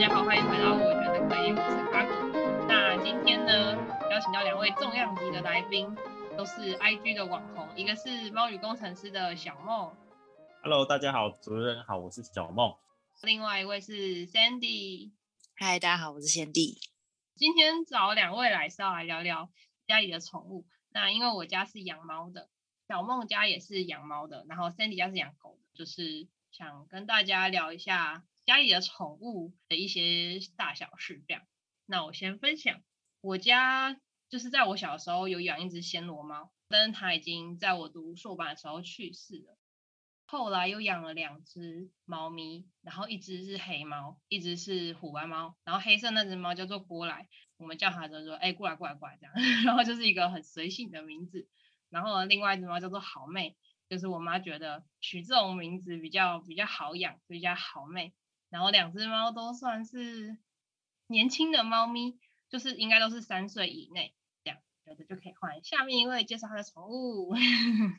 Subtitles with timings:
[0.00, 2.68] 大家好，欢迎回到我觉得可以，我是卡古。
[2.68, 3.74] 那今天呢，
[4.12, 5.92] 邀请到两位重量级的来宾，
[6.36, 9.92] 都是 IG 的网红，一个是猫语工程师的小梦。
[10.62, 12.76] Hello，大家好，主持人好，我是小梦。
[13.22, 15.10] 另外一位是 Sandy。
[15.56, 16.78] 嗨，大家好，我是 Sandy。
[17.34, 19.50] 今天找两位来是要来聊聊
[19.88, 20.64] 家里的宠物。
[20.90, 22.48] 那因为我家是养猫的，
[22.86, 31.42] 小梦家也是养猫的，然后 Sandy 家是养狗的，就是想跟大家聊一下家里的宠物的一些大小事这样。
[31.84, 32.80] 那我先分享，
[33.20, 39.58] 我家就是在我小时候有养一只暹罗猫，但是它已经在我读硕班的时候去世了。
[40.24, 45.54] 后来又养了两只猫咪，然后一只是黑猫，一只是虎斑猫。
[45.64, 49.34] 然后黑色那只猫叫做过来，我们叫它就说：“哎，过来，过来，过来。”这样，
[49.66, 51.46] 然后就是一个很随性的名字。
[51.90, 53.58] 然后另外一只猫叫做好妹，
[53.90, 58.14] 就是我妈觉得取这种名字比较比较好养，所以叫好妹。
[58.50, 60.38] 然后两只猫都算是
[61.08, 62.18] 年轻的猫咪，
[62.48, 65.62] 就是应该都是三岁以内这样，有的就可以换。
[65.62, 67.34] 下面一位介绍他的宠物，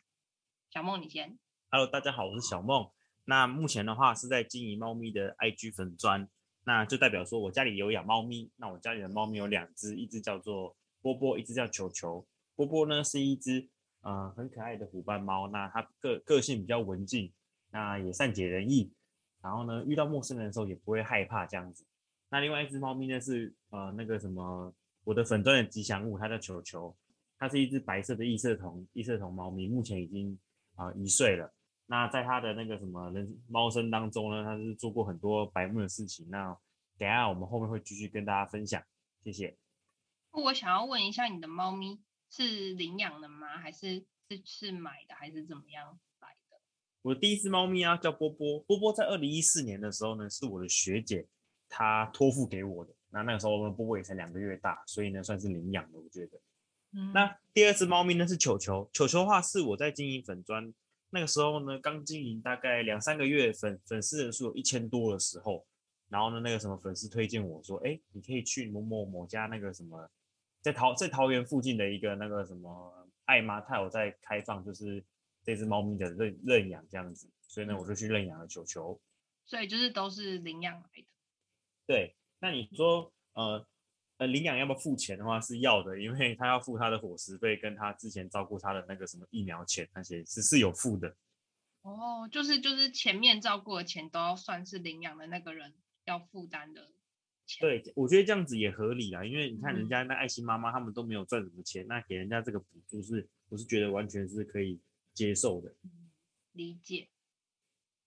[0.72, 1.38] 小梦你先。
[1.69, 2.89] Hello，大家好，我是小梦。
[3.25, 6.28] 那目前的话是在经营猫咪的 IG 粉砖，
[6.63, 8.52] 那就代表说我家里有养猫咪。
[8.56, 12.28] 那我家里的猫咪有两只，一只叫做波波，一只叫球球。
[12.56, 13.69] 波波呢是一只
[14.02, 17.31] 呃很可爱的虎斑猫，那它个个性比较文静，
[17.69, 18.91] 那也善解人意。
[19.42, 21.86] 然后呢，遇到陌生人的时候也不会害怕这样子。
[22.30, 24.73] 那另外一只猫咪呢是呃那个什么
[25.04, 26.96] 我的粉专的吉祥物，它叫球球，
[27.38, 30.38] 它是一只白色的异色瞳异色瞳猫咪，目前已经
[30.76, 31.52] 啊、一岁了。
[31.88, 36.30] 那在它的那个什么人猫生当中呢，它是做过很多白目的事情。
[36.30, 36.56] 那
[36.98, 38.84] 等下我们后面会继续跟大家分享，
[39.24, 39.58] 谢谢。
[40.31, 43.58] 我想要问一下，你的猫咪是领养的吗？
[43.58, 46.00] 还是是是买的，还是怎么样？
[47.02, 51.25] 我的第一只猫咪啊叫波波，波波在二零一四年的时候呢，是我的学姐
[51.67, 52.94] 她托付给我的。
[53.12, 56.38] 那那个时候呢，波波也才两个月大，所以呢算是领养的，我觉得。
[56.94, 57.12] 嗯。
[57.13, 60.74] 那第二只猫咪呢是球球，球球的话是我在经营粉砖。
[61.12, 65.66] 那个时候呢，刚经营大概两三个月，粉粉丝人数有一千多的时候，
[66.07, 70.07] 然后呢，那个什么粉丝推荐我说，哎，你可以去某某某家那个什么，
[70.62, 75.03] 在桃在桃园附近的一个那个什么爱妈，他有在开放，就是
[75.50, 79.00] 这只猫咪的认认养这样子，所以呢，我就去认养了球球。
[79.46, 81.08] 所以就是都是领养来的。
[81.88, 83.66] 对，那你说，呃。
[84.20, 91.16] 呃，领养要不要付钱的话是要的，因为他要付他的伙食费，跟他之前照顾他的那个什么疫苗钱那些是是有付的。
[91.84, 95.74] 哦，就是就是前面照顾的钱都要算是领养的那个人
[96.04, 96.92] 要负担的
[97.48, 97.62] 钱。
[97.62, 104.78] 对，我觉得这样子也合理啊，因为你看人家那爱心妈妈他们都没有赚什么钱，嗯、那给人家这个补助是，我是觉得完全是可以
[105.19, 105.75] 接受的。
[105.84, 106.09] 嗯、
[106.53, 107.09] 理解。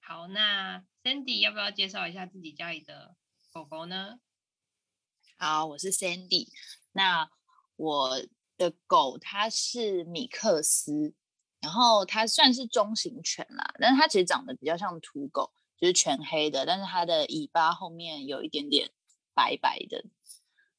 [0.00, 3.15] 好，那 Sandy 要不要介绍一下自己家里的
[3.53, 4.19] 狗狗呢？
[5.37, 6.49] 好，我是 Sandy。
[6.93, 7.31] 那
[7.77, 8.19] 我
[8.56, 11.12] 的狗它是米克斯，
[11.61, 18.91] 然后它算是中型犬啦，但是它其实长得比较像土狗，就是全黑的，但是它的尾巴后面有一点点
[19.34, 20.03] 白白的。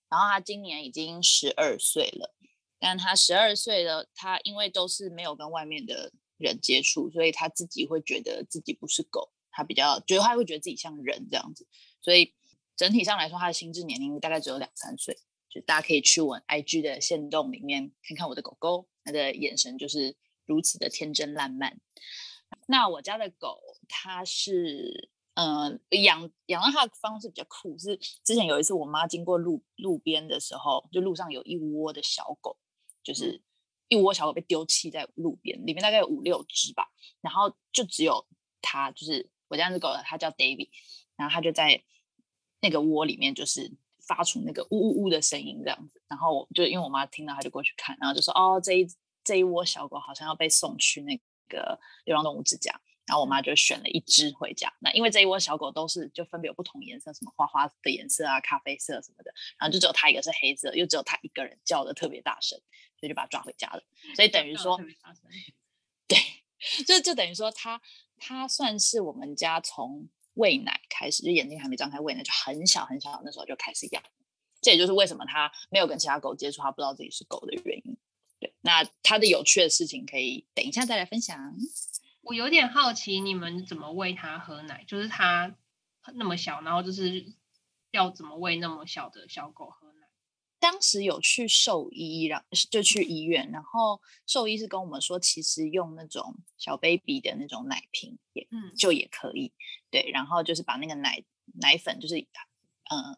[0.10, 2.34] 然后它今年已经十二岁了，
[2.80, 11.68] 但它十二岁了，它因为都是没有跟外面的人接触，所以他自己会觉得自己不是狗，他比较觉得他会觉得自己像人这样子，
[12.02, 12.34] 所以。
[12.76, 15.16] 整体上来说，他的心智年龄大概只有两三岁，
[15.48, 20.18] 就大家可以去我 IG 的线动里面看看我的狗狗，它的眼神就是
[20.48, 21.80] 如此的天真烂漫。
[22.66, 32.58] 那我家的狗，它是嗯养养到它的方式比较酷，是之前有一次我妈经过路路边的时候，就路上有一窝的小狗，
[33.04, 33.40] 就是
[33.94, 36.90] 一窝小狗被丢弃在路边，里面大概有五六只吧，
[37.22, 38.28] 然后就只有
[38.62, 40.70] 它，就是我家那只狗，它叫 David，
[41.16, 41.84] 然后它就在。
[42.66, 43.70] 那个窝里面就是
[44.08, 48.88] 发出那个呜呜呜的声音，这样子，然后就因为我妈听到，它就过去看，然后就说：“哦，这一
[49.22, 51.20] 这一窝小狗好像要被送去那
[51.50, 54.74] 个流浪动物之家。”然后我妈就选了一只回家。
[54.80, 62.58] 那因为这一窝小狗都是就分别有不同颜色，什么花花的颜色啊、咖啡色什么的，然后就只有它一个是黑色，又只有它一个人叫的特别大声，
[63.00, 63.84] 所以就把它抓回家了。
[64.16, 64.80] 所以 等于说，
[66.08, 66.18] 对，
[66.86, 67.82] 就就等于说它
[68.18, 70.10] 它算是我们家从。
[70.36, 74.02] 喂奶开始，就眼睛还没张开，喂奶就很小很小，那时候就开始养。
[74.64, 77.96] 这也就是为什么它没有跟其他狗接触，它不知道自己是狗的原因。
[78.40, 81.56] 对，那它的有趣的事情可以等一下再来分享。
[82.24, 84.86] 我有点好奇，你们怎么喂他喝奶？
[84.88, 85.56] 就是他
[86.16, 87.34] 那么小，然后就是
[87.92, 90.08] 要怎么喂那么小的小狗喝奶？
[90.58, 99.52] 当时有去兽医，然后就去医院，然后兽医是跟我们说，其实用那种小 baby 的那种奶瓶也，嗯，就也可以，
[99.92, 101.22] 对，然后就是把那个奶
[101.60, 103.18] 奶粉，就是嗯，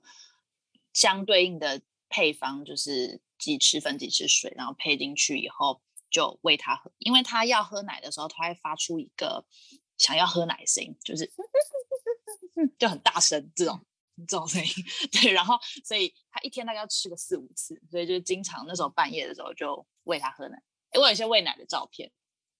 [0.93, 5.79] 相对应的配方就是几匙粉几匙水，然后配进去以后
[6.15, 9.45] 就喂他喝，因为他要喝奶的时候，他会发出一个
[9.97, 11.29] 想要喝奶的声音，就是
[12.79, 13.85] 就很大声这种
[14.25, 14.71] 这种声音。
[15.11, 20.55] 对，然后所以他一天大概要吃个四五次，所以就经常那时候半夜的时候就喂他喝奶。
[20.91, 22.09] 哎，我有一些喂奶的照片，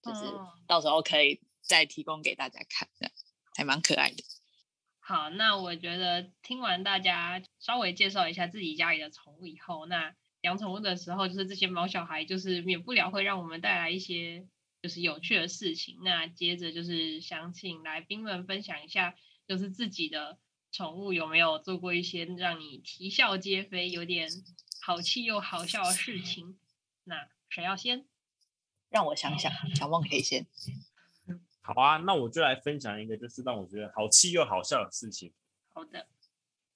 [0.04, 0.26] 就是
[0.68, 3.14] 到时候可以再提供给大家看，这样
[3.56, 4.22] 还蛮可爱的。
[5.00, 10.14] 好，那我觉得听完大家稍微介绍一下自己家里的宠物以后，那
[10.46, 14.48] 养宠物的时候，就是这些毛小孩，就是免不了会让我们带来一些
[14.82, 15.98] 就是有趣的事情。
[16.04, 19.16] 那接着就是想请来宾们分享一下，
[19.48, 20.38] 就是自己的
[20.72, 24.30] 宠物有没有做过一些让你啼笑皆非、有点
[24.82, 26.58] 好气又好笑的事情？
[27.04, 28.06] 那谁要先？
[28.90, 30.46] 让我想想，小梦可以先。
[31.62, 35.34] 好啊，那我就来分享一个，就是让我觉得好气又好笑的事情。
[35.74, 36.08] 好的，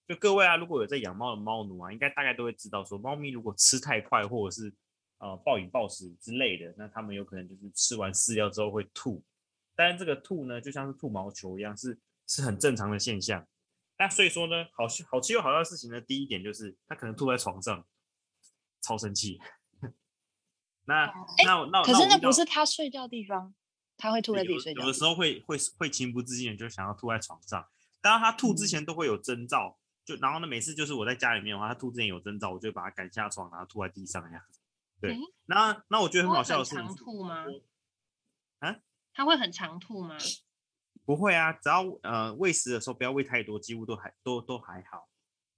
[0.10, 4.74] 就各位啊，如果有在养猫的猫奴啊，应该大概都会知道，说猫咪如果吃太快，或者是
[5.20, 9.24] 呃暴饮暴食之类的，那它们有可能就是吃完饲料之后会吐。
[9.76, 13.48] 但是这个吐呢，就像是吐毛球一样，是是很正常的现象。
[14.00, 17.86] 那所以说呢，好好气又好笑的事情呢，第一点就是它可能吐在床上，
[18.82, 19.40] 超生气。
[20.86, 21.14] 那、欸、
[21.46, 23.54] 那那可是那不是它睡觉的地方。
[24.02, 27.68] 它会吐在自己睡觉，有的时候会会会情不自禁的就想要吐在床上。
[28.02, 34.60] 当然他吐之前都会有征兆，嗯、就然后呢，每次就是我在家里面的话，它吐之前有征兆，我就把它赶下床，然后吐在地上这样子。
[35.02, 37.46] 对，嗯、那那我觉得很好笑的是，常吐吗？
[38.60, 38.76] 啊？
[39.14, 40.18] 它会很常吐吗？
[41.06, 45.10] 不会啊，只要呃喂食的时候不要喂太多，几乎都还都都还好。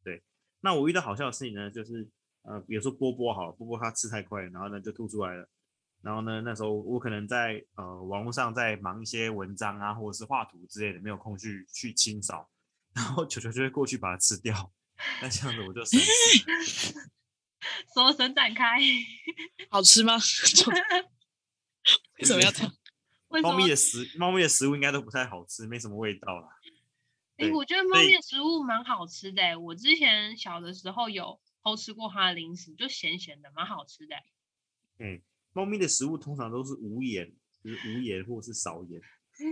[0.04, 0.24] 对，
[0.62, 2.08] 那我遇到好笑的事情呢，就是
[2.44, 5.50] 呃，比如说波波好了，波波它吃太快，然后呢就吐出来了。
[6.02, 12.50] 然后呢，那时候我可能在呃网络上在忙一些文章啊，或者是画图之类的，没有空去去清扫，
[12.94, 14.72] 然后球球就会过去把它吃掉。
[15.22, 16.94] 那这样子我就省事。
[17.94, 18.80] 说神展开，
[19.70, 20.16] 好吃吗？
[22.20, 22.74] 为什么要这样？
[23.42, 26.50] 猫咪的食猫咪的食物应该都不太好吃，没什么味道啦。
[27.38, 29.60] 哎，我觉得猫咪的食物蛮好吃的。
[29.60, 34.16] 我之前小的时候有偷吃过它的零食，就咸咸的，蛮好吃的。
[35.00, 35.22] 嗯。
[35.54, 37.30] 猫咪的食物通常都是无盐，
[37.62, 39.02] 就是无盐或者是少盐。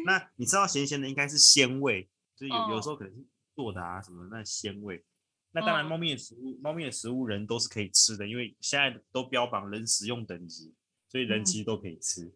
[0.05, 2.09] 那你知道咸咸的应该是鲜味，
[2.39, 5.03] 就是有有时候可能是做的啊什么的那鲜味。
[5.51, 10.73] 那当然，猫咪的食物，猫咪的食物人都是可以吃的，因为现在都标榜人食用等级，
[11.07, 12.31] 所以人其实都可以吃。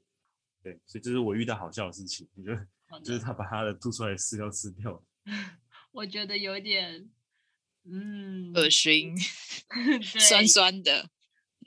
[0.62, 5.02] 对，所以这是我遇到好笑的事情，就就是他把他的吐出来的饲料吃掉。
[5.92, 7.10] 我觉得有点，
[7.86, 9.16] 嗯，恶心，
[10.02, 11.10] 酸酸的，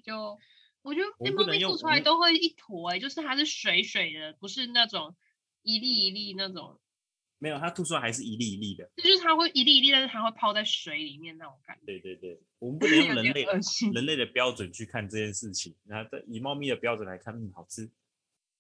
[0.05, 0.39] 就。
[0.83, 5.17] 我觉得那猫咪吐出来都会一坨哎、欸，就是它是水水的，不是那种
[5.63, 6.79] 一粒一粒那种。
[7.39, 8.91] 没有，它吐出来还是一粒一粒的。
[8.97, 11.87] 就是它会一粒一粒，但是它会泡在水里面那种感觉。
[11.87, 13.45] 对对对，我们不能用人类
[13.93, 17.91] 人类的标准去看这件事情，然后以猫咪的标准来看，嗯，好吃，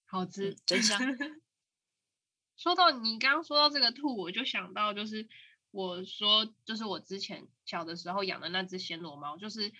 [0.04, 1.00] 好吃，嗯、真香。
[2.56, 5.28] 说到你刚刚说到这个兔，我就想到就是
[5.70, 9.72] 我说就是我之前小的时候养的那只暹罗猫，就是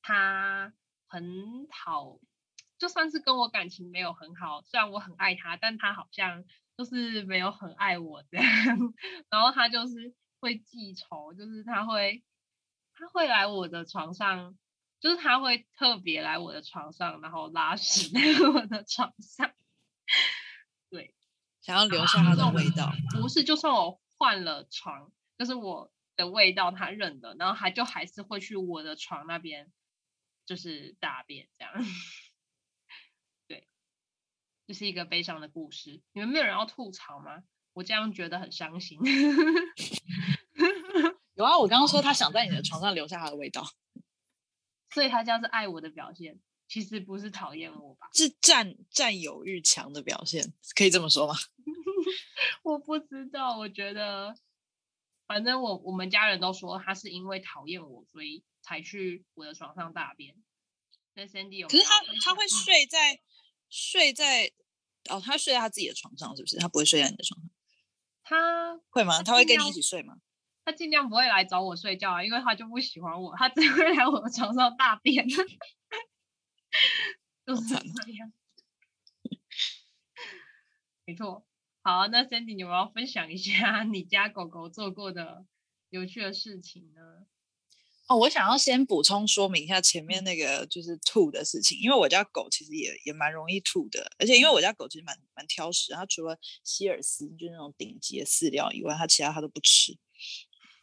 [0.00, 0.72] 它。
[1.14, 2.18] 很好，
[2.78, 8.46] 就算是跟我感情没有很好，虽然我很爱它，但它好像就是没有很爱我这样。
[9.30, 12.22] 然后他就是会记仇，就是他会
[12.94, 14.56] 他会来我的床上，
[15.00, 19.52] 就是他会特别来我的床上，然后拉屎在 我的床上。
[20.90, 21.14] 对，
[21.60, 22.92] 想要留下他的味道。
[23.20, 29.72] 不是，就算我换了床，就是我的味道他认得，然后他就还是会去我的床那边。
[30.44, 31.72] 就是大便这样，
[34.72, 36.00] 就是一个悲伤的故事。
[36.14, 37.42] 你们没有人要吐槽吗？
[37.74, 38.98] 我这样觉得很伤心。
[41.34, 43.68] 有啊，我刚刚说他想在你的床上留下他的味道，
[44.88, 48.08] 所以他这样是爱我的表现，其实不是讨厌我吧？
[48.14, 51.34] 是占占有欲强的表现，可以这么说吗？
[52.64, 54.34] 我不知道，我觉得，
[55.26, 58.42] 反正我我们家人都说他是因为讨厌我，所以。
[58.64, 60.36] 才去我的床上大便。
[61.14, 63.18] 那 Sandy 有，可是他他会睡在
[63.72, 64.52] 睡在
[65.08, 66.58] 哦，他睡在他自己的床上，是不是？
[66.58, 67.48] 他不会睡在你的床上。
[68.22, 69.22] 他会吗？
[69.22, 70.18] 他会跟你一起睡吗？
[70.64, 75.26] 他尽量不会来找我睡觉啊，因为他就不喜欢我，他只会来我的床上大便。
[77.46, 77.74] 就是这
[78.12, 78.32] 样。
[81.04, 81.44] 没错。
[81.82, 85.44] 好，那 Sandy，你有没有要分享一下 你家狗狗做过的
[85.88, 87.26] 有趣的事情呢？
[88.08, 99.96] 哦，我想要先补充说明一下前面那个就是吐的事情，因为我家狗其实也也蛮容易吐的，而且因为我家狗其实蛮蛮挑食，它除了希尔斯就是那种顶级的饲料以外，它其他它都不吃。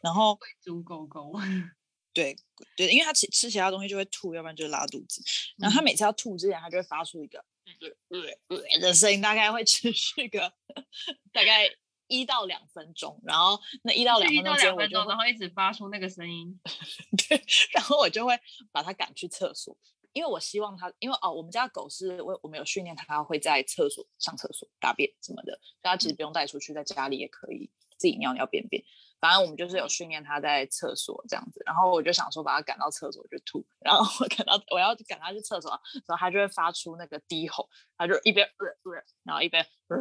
[0.01, 1.33] 然后猪狗狗，
[2.13, 2.35] 对
[2.75, 5.21] 对，因为它吃吃其他东西就会吐，要不然就拉肚子。
[5.57, 5.83] 然后它。
[5.83, 7.43] 每次要吐之前，它就会发出一个
[7.79, 10.53] 对对对的声音，大概会持续个
[11.33, 11.67] 大概
[12.09, 13.17] 一到两分钟。
[13.23, 16.59] 然后那一到两分钟，分钟然后一直发出那个声音，
[17.29, 18.37] 对，然后我就会
[18.73, 19.77] 把它赶去厕所。
[20.11, 28.83] 因为我希望它，因为哦，我们家狗是我我们有训练它会在厕所上厕所大便什么的，所以它其实不用带出去，在家里也可以自己尿尿便便。
[29.19, 35.69] 反正我们就是有训练它在厕所这样子，然后我就想说把它赶到厕所就吐，然后我赶到我要赶它去厕所，
[36.07, 39.95] 然后它就会发出那个低吼，它就一边呃呃，然后一边呃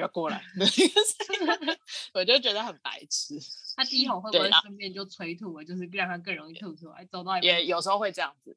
[0.00, 0.42] 不要过来，
[2.14, 3.34] 我就觉得很白痴。
[3.76, 7.04] 他低吼会不会顺便就催吐了，就是让他更容易吐出来？
[7.04, 8.56] 走到也有时候会这样子。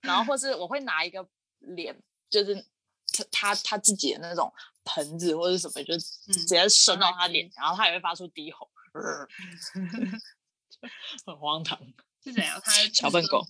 [0.00, 1.28] 然后或是我会拿一个
[1.60, 1.96] 脸，
[2.28, 2.54] 就是
[3.12, 4.52] 他他他自己的那种
[4.84, 9.28] 盆子或者什么，就直接伸到他脸，嗯、然后他也会发出低吼，呃、
[11.24, 11.78] 很荒唐。
[12.24, 12.60] 是怎样？
[12.64, 13.46] 他小笨狗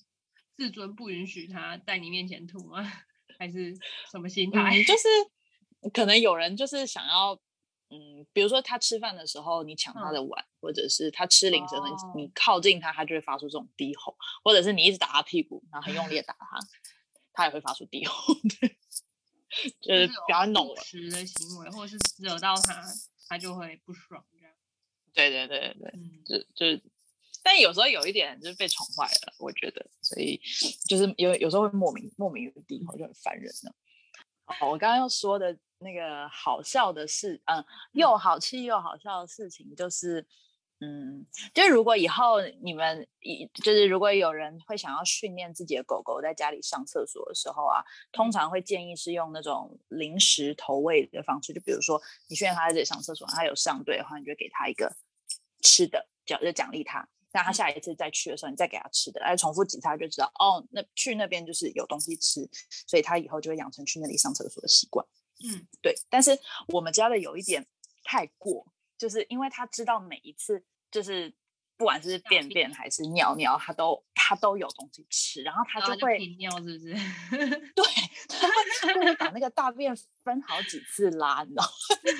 [0.56, 2.92] 自尊不允许他在你面前吐吗？
[3.38, 3.74] 还是
[4.10, 4.60] 什么心态？
[4.76, 5.08] 嗯、就是
[5.92, 7.40] 可能有人就是想要。
[7.92, 11.82] 嗯，比如说他吃饭的时候，你抢他的碗，嗯、或者是他吃零食，哦、
[12.14, 16.56] 你靠近他，他就会发出这种低吼，或者是你一直打他屁股，然后很用力的打他，
[17.32, 18.78] 他也会发出低吼，对，
[19.80, 22.80] 就是比较弄食的行为，或者是惹到他，
[23.28, 24.54] 他就会不爽这样。
[25.12, 26.80] 对对对对，嗯、就就，
[27.42, 30.40] 但有时候有一点就是被宠坏了，我觉得，所以
[30.88, 33.72] 就是有有时候会莫名莫名的低吼，就很烦人呢。
[34.46, 35.58] 哦，我刚刚要说的。
[35.80, 40.26] 那个好笑的事，嗯，又好气又好笑的事情就是，
[40.80, 43.06] 嗯，就是如果以后你们，
[43.64, 47.82] 就是如果有人会想要训练自己的狗狗在家里上厕所的时候啊，
[48.12, 54.94] 通常会建议是用那种零食投喂的方式，就比如说你训练它在这里上厕所，它有上对的话，你就给它一个
[55.62, 57.08] 吃的，奖就奖励它。
[57.32, 62.46] 那它下一次再去的时候，你再给它吃的，来重复几次，他就知道哦，那去那边就是有东西吃，
[62.88, 65.06] 所以他以后就会养成去那里上厕所的习惯。
[65.44, 65.94] 嗯，对。
[66.08, 67.66] 但是我们家的有一点
[68.04, 68.66] 太过，
[68.98, 71.32] 就是因为他知道每一次就是
[71.76, 76.94] 不管是便便还是尿尿，他都他都有东西吃，然后他就会频尿，是不是？
[77.74, 77.84] 对，
[78.80, 81.70] 他会把那个大便分好几次拉，你知道吗？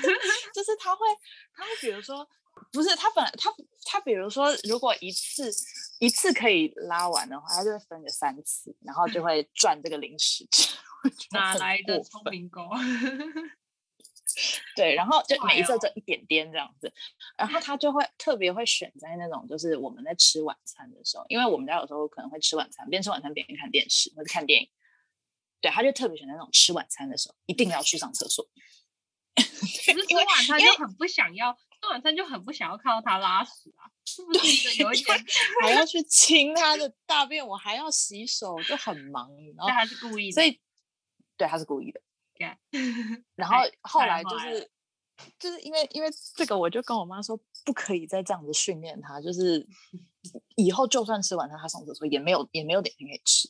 [0.54, 1.06] 就是他会
[1.54, 2.28] 他会比如说。
[2.72, 3.50] 不是他本来他
[3.86, 5.50] 他比如说如果一次
[5.98, 10.76] 一次可以拉完的话，他就会分个三次，然后就会赚这个零食吃。
[11.32, 12.68] 哪来的聪明狗？
[14.76, 16.92] 对，然后就每一次就一点点这样子，
[17.36, 24.70] 然后他就会特别会选在那种就是我们在吃晚餐的时候，因为我们家有时候可能会吃晚餐，边吃晚餐边看电视或者看电影。
[25.60, 28.48] 对，他就特别选在那种吃晚餐的时候，一定要去上厕所。
[29.34, 31.52] 可是吃晚餐就很不想要。
[31.52, 35.24] 吃晚餐就很不想要看到他拉屎啊，是不是有一点
[35.62, 39.30] 还要去清他的大便，我还要洗手，就很忙。
[39.56, 40.60] 然后他是故意的，所以
[41.40, 42.00] 对他是故意的。
[42.36, 42.56] Yeah.
[43.34, 44.70] 然后后来就是
[45.38, 49.66] 就是因为因为这个，我就跟我妈说，不可以再这样子训练他，就是
[50.56, 53.48] 以后就算吃晚餐，他上厕所也没有也没有点心可以吃。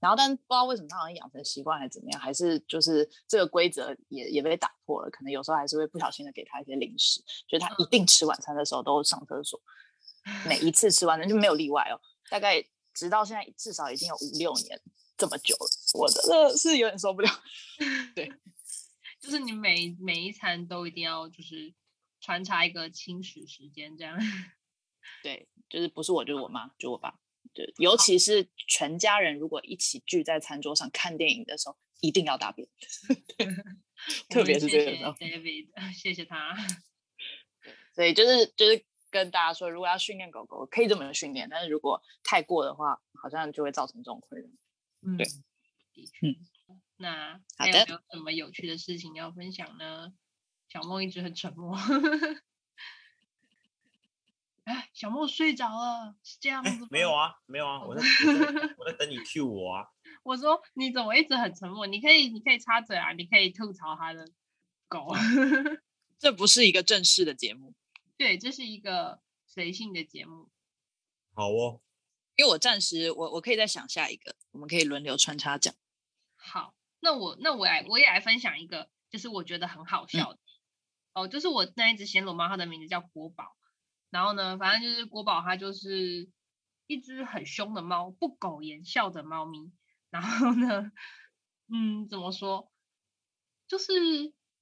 [0.00, 5.08] 然后，但不知道为什么他好像养成习惯还是怎么样，还是就是这个规则也也被打破了。
[5.10, 9.58] 可能有时候还是会不小心的给他一些零食，就是他一定吃晚餐的时候都上厕所，
[10.46, 11.98] 每一 次吃完的就没有例外哦。
[12.28, 14.80] 大概直到现在至少已经有五六年
[15.16, 17.30] 这么久了，我真的是有点受不了。
[18.14, 18.30] 对，
[19.20, 21.72] 就是你每每一餐都一定要就是
[22.20, 24.18] 穿插一个轻食时间这样。
[25.22, 27.18] 对，就是不是我就是我妈，就我爸。
[27.52, 32.66] 对，尤其是全家人如果一起聚在餐桌上看电影的时候，一定要大便。
[34.28, 35.14] 特别是这个时候。
[35.16, 36.56] 谢谢 David，谢谢他。
[37.94, 44.48] 所以就是就是跟大家说，如果要训练狗狗，可以这么训练，但是如果太过的话，好像就会造成这种困扰。
[45.04, 45.26] 嗯，对，
[45.92, 46.28] 的确。
[46.28, 46.36] 嗯，
[46.96, 50.12] 那还有没有什么有趣的事情要分享呢？
[50.68, 51.76] 小梦一直很沉默。
[54.64, 56.88] 哎，小梦睡着了，是这样子吗？
[56.90, 58.02] 没有啊，没有啊，我在
[58.78, 59.88] 我在，等你 cue 我啊。
[60.24, 61.86] 我说你怎么一直很沉默？
[61.86, 64.26] 你可以你可以插嘴啊，你可以吐槽他的
[64.88, 65.08] 狗。
[66.18, 67.74] 这不是一个正式的节目，
[68.16, 70.48] 对，这是一个随性的节目。
[71.34, 71.82] 好哦，
[72.36, 75.74] 因为我暂时我我可以再想下一个，我们可以轮流穿插讲。
[76.36, 80.38] 好，那我那我来我也来分享一个，就是我觉得很好笑的、
[81.14, 83.56] 嗯、哦，就是我那一只暹罗猫，它的名字叫国宝。
[84.10, 86.30] 然后呢，反正就是国宝，它就是
[86.86, 89.72] 一只很凶的猫，不苟言笑的猫咪。
[90.10, 90.92] 然后呢，
[91.72, 92.70] 嗯，怎么说？
[93.66, 93.92] 就是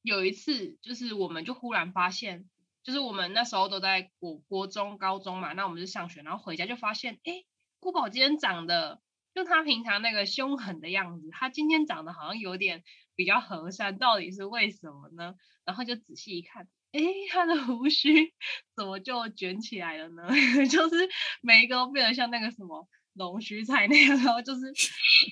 [0.00, 2.48] 有一次，就是我们就忽然发现
[2.82, 7.44] 就是我们那时候都在国国中、高中嘛，那我们就上学，然后回家就发现，哎，
[7.82, 9.02] 郭宝今天长得
[9.34, 12.84] 就他平常那个凶狠的样子，他今天长得好像有点
[13.16, 15.34] 比较和善，到底是为什么呢？
[15.64, 17.00] 然后就仔细一看，哎，
[17.32, 18.32] 他的胡须
[18.76, 20.28] 怎么就卷起来了呢？
[20.70, 21.10] 就是
[21.40, 24.72] 每一个都变得像那个什么龙须菜那样，然后就是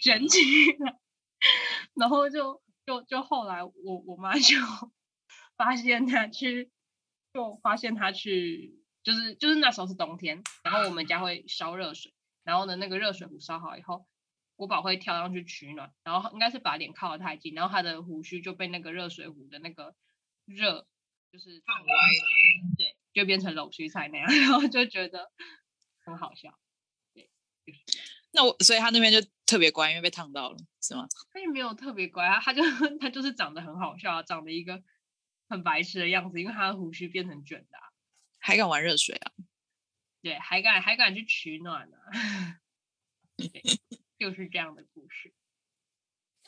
[0.02, 0.40] 卷起
[0.80, 0.98] 来，
[1.94, 3.72] 然后就就就后来我
[4.08, 4.56] 我妈就
[5.56, 6.68] 发现他去。
[7.32, 12.12] 就发现他去，就是就是那时候是冬天，然后我们家会烧热水，
[12.44, 14.06] 然后呢那个热水壶烧好以后，
[14.56, 19.94] 国宝会跳上去取暖，然后应该是把脸靠得太近，然后他的胡须就被那个热水壶的那个
[20.44, 20.86] 热
[21.32, 25.30] 就是烫歪了，对，就变成龙须菜那样， 然后就觉得
[26.04, 26.58] 很好笑，
[27.14, 27.30] 对，
[27.64, 27.78] 就是、
[28.32, 31.06] 那我所以他那边就特别乖，因为被烫到了，是吗？
[31.32, 32.62] 他也没有特别乖啊，他就
[32.98, 34.82] 他就是长得很好笑，长得一个。
[35.52, 37.82] 很白痴的样子，因为他的胡须变成卷的，啊，
[38.38, 39.32] 还敢玩热水啊？
[40.22, 42.60] 对，还敢还敢去取暖呢， 啊，
[44.18, 45.32] 就是这样的故事。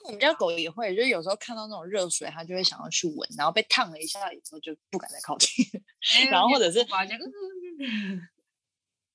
[0.05, 5.65] 我们家狗也会，就是有时候看到那种热水，它就会想要去闻，然后被烫了一下以后就不敢再靠近。
[6.17, 6.85] 哎，然后或者是，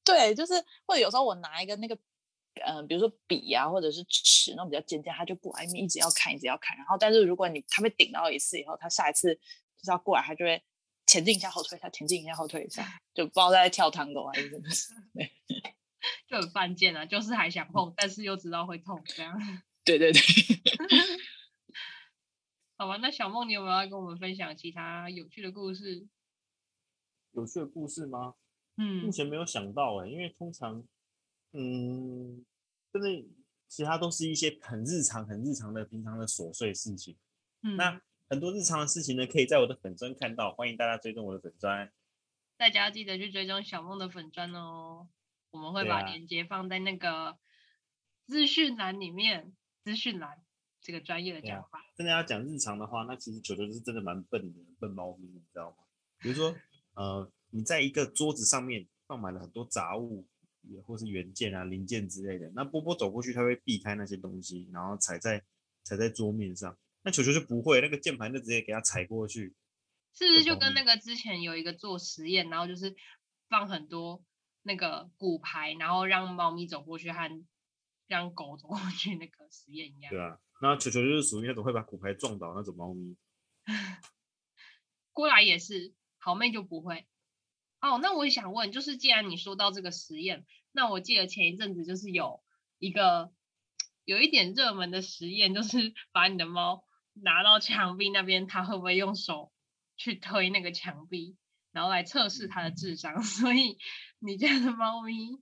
[0.04, 0.54] 对，就是
[0.86, 1.94] 或者有时候我拿一个那个，
[2.66, 6.76] 嗯、呃，比如说笔啊，或者是尺那种比较尖尖，它就不爱面，一直要看，一直要看。
[6.78, 9.40] 然后，但是如果你它被顶到一次以后，它下一次。
[9.80, 10.64] 就是要过来，它就会
[11.08, 12.86] 前进一下，后退一下，前进一下，后退一下，
[13.16, 14.64] 就不知道在跳探戈还是什么。
[15.16, 15.32] 对，
[16.28, 19.36] 就很犯贱啊，就是还想碰，但是又知道会痛，这样。
[19.84, 20.22] 对 对对。
[22.78, 26.08] 好吧，那小梦，你有没有要跟我们分享其他有趣的故事？
[27.32, 28.36] 有趣的故事吗？
[28.76, 30.86] 嗯，目前没有想到哎、欸，因为通常，
[31.54, 32.46] 嗯，
[32.92, 33.26] 真的，
[33.68, 37.18] 其他都是一些很日常、很日常的平常的琐碎事情。
[37.64, 38.02] 嗯，那。
[38.30, 41.92] 很多日常的事情呢，可以在我的粉砖看到，欢迎大家追踪我的粉砖。
[42.58, 45.08] 大家记得去追踪小梦的粉砖哦，
[45.52, 47.38] 我们会把链接放在那个
[48.26, 49.54] 资讯栏里面。
[49.84, 50.44] 资讯栏
[50.82, 55.78] 这个专业的讲法，真的要讲日常的话，那其实球球是真的蛮笨的，笨猫咪，你知道吗？
[56.20, 56.54] 比如说，
[56.96, 60.28] 呃，你在一个桌子上面放满了很多杂物，
[60.64, 65.42] 也或是原件啊、零件之类的，那波波走过去，他会避开那些东西，然后踩在
[65.84, 66.78] 踩在桌面上。
[67.08, 69.56] 那球球就不会，那个键盘就直接给他踩过去，
[70.14, 72.98] 是不是就跟那个之前有一个做实验，然后就是
[73.48, 74.26] 放很多
[74.64, 77.46] 那个骨牌，然后让猫咪走过去和
[78.08, 80.12] 让狗走过去那个实验一样？
[80.12, 83.16] 对啊，那球球就是属于那种会把骨牌撞倒那种猫咪。
[85.14, 87.08] 过来也是，好妹就不会。
[87.80, 92.44] 哦，那我也想问，就是既然你说到这个实验，那我记得前一阵子就是有
[92.80, 93.32] 一个
[94.04, 96.84] 有一点热门的实验，就是把你的猫。
[97.24, 99.52] 拿到墙壁那边，他会不会用手
[99.96, 101.36] 去推那个墙壁，
[101.72, 103.22] 然后来测试它的智商？
[103.24, 103.78] 所以
[104.20, 105.40] 你家的猫咪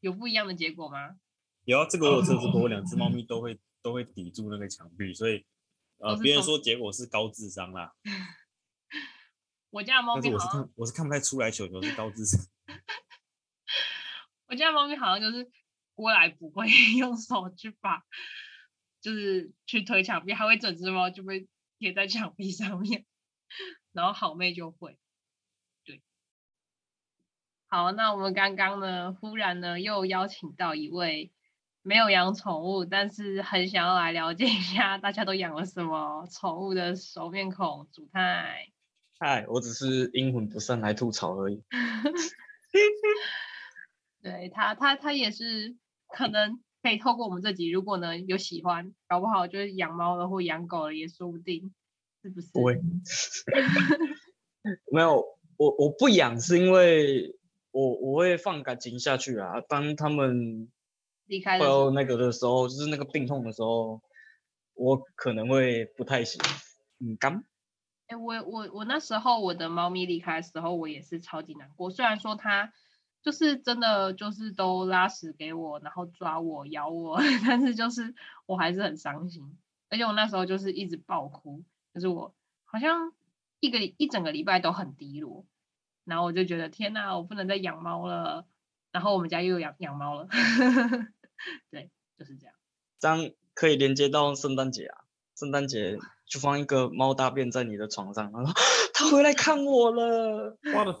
[0.00, 1.16] 有不一样的结果吗？
[1.64, 5.44] 有啊，这个我有测试过，我两只猫咪都会都会抵住那个墙壁，所以
[5.98, 7.94] 呃，别人说结果是高智商啦。
[9.70, 12.40] 我家的猫咪，但是我是看我是看不太出来，球球是高智商。
[14.48, 15.48] 我家的猫咪好像就是
[15.94, 16.66] 过来不会
[16.98, 18.02] 用手去把。
[19.00, 23.06] 就是去推墙壁，还会整只猫就被贴在墙壁上面，
[23.92, 24.98] 然后好妹就会，
[25.84, 26.02] 对，
[27.66, 31.32] 好，那我们刚刚呢，忽然呢又邀请到一位
[31.82, 38.68] 没有养宠物，但是很想要来了解一下大家都养了什么宠物的熟面孔，主太。
[39.18, 41.62] 嗨，我只是阴魂不散来吐槽而已。
[44.22, 45.76] 对他，他他也是
[46.08, 46.62] 可能。
[46.82, 51.74] 可以透过我们这集，如果呢有喜欢，搞不好就是养猫了或养狗了也说不定，
[52.22, 52.50] 是不是？
[52.52, 52.80] 不会，
[54.90, 55.22] 没有，
[55.58, 57.36] 我我不养是因为
[57.70, 59.60] 我我会放感情下去啊。
[59.68, 60.70] 当他们
[61.26, 64.00] 离开到那个的时候，就是那个病痛的时候，
[64.72, 66.40] 我可能会不太行。
[66.98, 67.44] 嗯，刚。
[68.06, 71.90] 哎，我我我那时候我的猫咪离开的时候，我也是超级难过。
[71.90, 72.72] 虽然说它。
[73.22, 78.14] 就是真的，就是都拉屎给我，然后抓我、咬我， 但是就是
[78.46, 79.56] 我还是很伤心，
[79.88, 81.62] 而且我那时候就是一直爆哭，
[81.94, 83.12] 就是我好像
[83.60, 85.44] 一个一整个礼拜都很低落，
[86.04, 88.46] 然后我就觉得天哪，我不能再养猫了，
[88.90, 90.28] 然后我们家又养养猫了，
[91.70, 92.54] 对，就是这样。
[92.98, 95.04] 这样可以连接到圣诞节啊，
[95.36, 98.52] 圣诞节就放一个猫大便在你的床上，然后
[98.94, 100.92] 它回来看我了，我的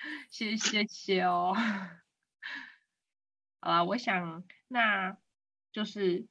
[0.30, 1.54] 谢谢谢哦，
[3.60, 5.16] 好啦，我想那
[5.72, 6.26] 就是，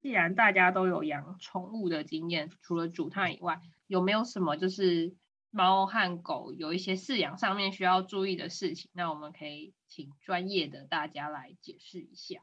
[0.00, 5.14] 既然大家都有养宠物的经验，除了煮汤以外，有没有什么就是
[5.50, 12.40] 猫和狗有一些饲养上面需要注意的事情，那我们可以请专业的大家来解释一下。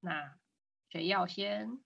[0.00, 0.34] 那
[0.90, 1.80] 谁要先？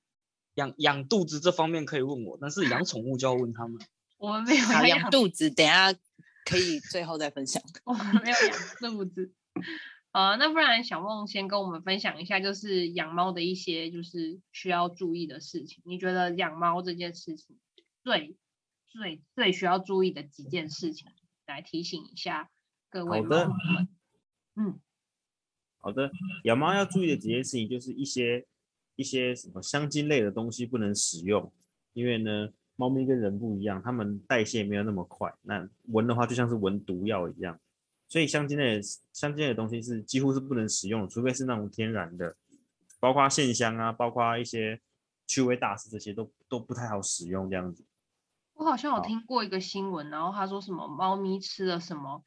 [0.54, 3.80] 养养肚子这方面可以问我，但是养宠物就要问他们。
[4.16, 5.94] 我们没有养养肚子，等下
[6.48, 7.62] 可以最后再分享。
[7.84, 9.32] 我 们没有养肚子。
[10.12, 15.82] 呃，那不然小梦先跟我们分享一下，就是养猫的一些就是需要注意的事情。
[15.84, 17.58] 你觉得养猫这件事情
[18.02, 18.36] 最
[18.86, 21.10] 最最需要注意的几件事情，
[21.46, 22.50] 来提醒一下
[22.88, 23.88] 各位猫友们。
[24.56, 24.80] 嗯，
[25.78, 26.10] 好的，
[26.44, 28.46] 养猫要注意的几件事情就是一些
[28.96, 31.52] 一些什么香精类的东西不能使用，
[31.92, 37.58] 因为呢，猫咪跟人不一样，它们代谢没有那么快，那闻的话就像是闻毒药一样。
[38.06, 38.80] 所以香精类
[39.12, 42.36] 香精类的东西是几乎是不能使用的，除非是那种天然的，
[43.00, 44.80] 包括线香啊，包括一些
[45.26, 47.84] 驱味大师这些都都不太好使用这样子。
[48.54, 52.22] 我好像有听过一个新闻，然后他说什么猫咪吃了什么，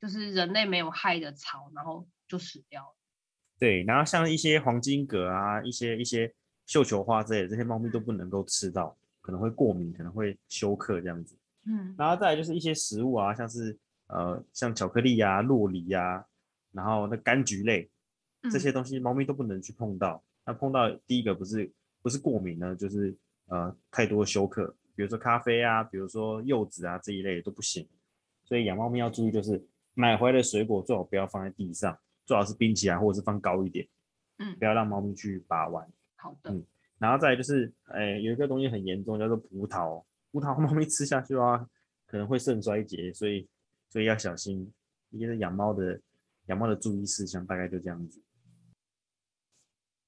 [0.00, 2.96] 就是人类没有害的草，然后就死掉了。
[3.58, 6.32] 对，然后像一些黄金葛啊，一些一些
[6.66, 8.96] 绣球花之类的，这些猫咪都不能够吃到，
[9.28, 11.36] 可能会过敏，可能会休克这样子。
[11.66, 13.78] 嗯，然后再来就是一些食物啊，像是。
[14.10, 16.24] 呃，像巧克力呀、啊、洛梨呀、啊，
[16.72, 17.90] 然后那柑橘类
[18.50, 20.24] 这些东西，猫咪都不能去碰到。
[20.46, 23.14] 那、嗯、碰到第一个不是不是过敏呢，就是
[23.48, 27.86] 呃太多休克，比如说咖啡啊，比如说柚子啊这一类都不行。
[28.46, 29.62] 所以养猫咪要注意，就是
[29.92, 33.86] 买回来的水果最好不要放在地上，最好是冰起来或者是放高一点，
[34.38, 35.86] 嗯，不要让猫咪去把玩。
[36.16, 36.64] 好的，嗯，
[36.98, 41.66] 然后再来就是，哎，有一个东西很严重，叫做葡萄，葡萄猫咪吃下去的话，
[42.06, 43.48] 可能会肾衰竭，所以。
[43.90, 44.70] 所以要小心，
[45.08, 45.98] 一个是养猫的
[46.48, 48.22] 养猫的注意事项，大概就这样子。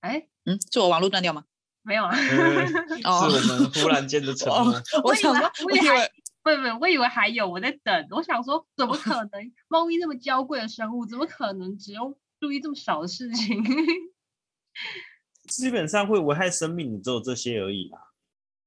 [0.00, 1.46] 哎，嗯，是我网络断掉吗？
[1.80, 4.74] 没有啊， 是我们忽然间的沉默。
[5.02, 8.06] 我想说，我以为不不，我以为还有，我在等。
[8.10, 9.50] 我想说，怎么可能？
[9.68, 13.64] 猫咪那么娇贵的生物，怎么可能只用注意这么少的事情？
[15.50, 18.12] 基本上会危害生命，只有这些而已啦。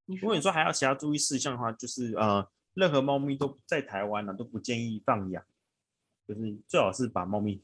[0.06, 2.48] 如果你说还要其他注意事项的话，就是呃。
[2.76, 5.46] 任何猫咪都在台湾呢、啊，都不建议放养，
[6.28, 7.62] 就是最好是把猫咪，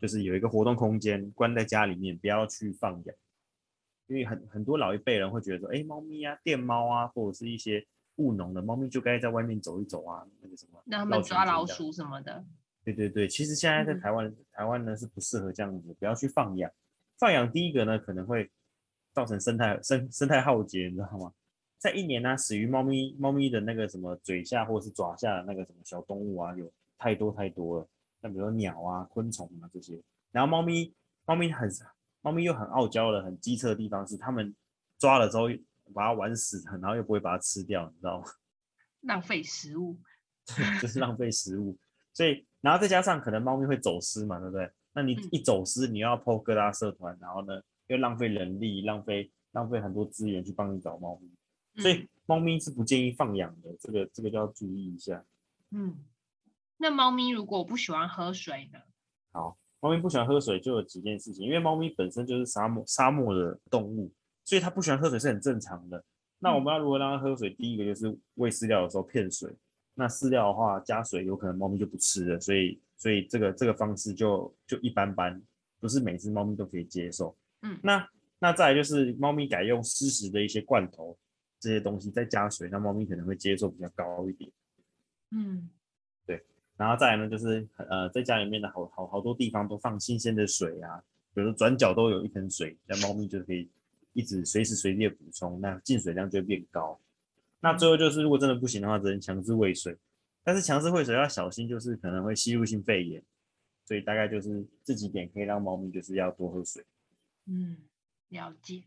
[0.00, 3.16] 就是有一个活动空间，关在家里面，不要去放养。
[4.08, 12.44] 因为很很多老一辈人会觉得说，哎，猫咪啊，电猫啊，或者是一些务农的猫咪，就该在外面走一走啊，那个什么，让他们抓老鼠什么的。
[12.82, 16.68] 对对对，其实现在在台湾，嗯、台湾呢是不适合这样子，不要去放养。
[17.16, 18.50] 放养第一个呢，可能会
[19.18, 21.32] 造成生态生生态浩劫，你知道吗？
[21.76, 27.88] 在一年呢、啊，死于猫咪猫咪的那个什么嘴下或者是爪下的那个什么小动物啊，有太多太多了。
[28.20, 30.00] 那比如说鸟啊、昆虫啊这些。
[30.30, 31.68] 然后猫咪猫咪很
[32.20, 34.54] 猫咪又很傲娇的、很机车的地方是，它们
[34.98, 35.48] 抓了之后
[35.92, 38.26] 把它玩死，然后又不会把它吃掉，你知道吗？
[39.00, 39.96] 浪费食物，
[40.80, 41.76] 就是浪费食物。
[42.12, 44.70] 所以，然后再加上可能猫咪会走失嘛，对不对？
[44.92, 51.82] 那你一走失，你要 po 各大社团，然后呢又浪费人力，浪费浪费很多资源去帮你找猫咪。
[51.82, 55.24] 所以猫咪是不建议放养的，这个这个就要注意一下。
[55.70, 55.96] 嗯，
[56.76, 58.78] 那猫咪如果不喜欢喝水呢？
[59.32, 64.10] 好，猫咪不喜欢喝水就有几件事情，因为猫咪本身就是沙漠沙漠的动物，
[64.44, 66.02] 所以它不喜欢喝水是很正常的。
[66.38, 67.50] 那我们要如何让它喝水？
[67.50, 69.54] 第一个就是喂饲料的时候骗水。
[69.94, 72.40] 那饲料的话加水，有可能猫咪就不吃了。
[72.40, 75.40] 所以所以这个这个方式就就一般般，
[75.80, 77.36] 不是每只猫咪都可以接受。
[77.62, 81.16] 嗯，那那再来就是猫咪改用湿食的一些罐头。
[81.60, 84.48] 这些东西再加水，那猫咪可能会接受比较高一点。
[85.32, 85.68] 嗯，
[86.24, 86.40] 对。
[86.76, 91.02] 然后再来呢，就是呃，在家里面的好好好多地方都放新鲜的水啊，
[91.34, 93.68] 比如说转角都有一盆水，那猫咪就可以
[94.12, 96.96] 一直随时随地的补充，那进水量就会变高。
[97.58, 99.96] 那最后就是，如果真的不行的话，只能强制喂水。
[100.44, 103.20] 但是强制喂水要小心，就是可能会吸入性肺炎。
[103.84, 106.84] 所以大概就是这几点可以让猫咪就是要多喝水。
[107.48, 107.78] 嗯，
[108.28, 108.84] 了解。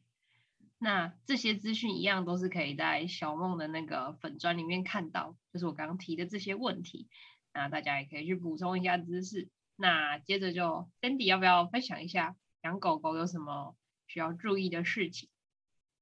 [0.77, 7.07] 那这些资讯一样都是可以在小梦的那个粉专里面看到，就是我刚刚提的这些问题，
[7.53, 9.49] 那大家也可以去补充一下知识。
[9.75, 13.75] 那接着就 Sandy 要不要分享一下养狗狗有什么
[14.07, 15.29] 需要注意的事情？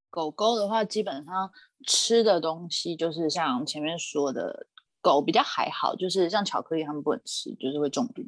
[0.09, 1.51] 狗狗的话，基本上
[1.85, 4.67] 吃的东西就是像前面说的，
[5.01, 8.23] 狗比较还好，就是像巧克力它们不能吃，就是会中毒。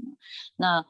[0.56, 0.86] 那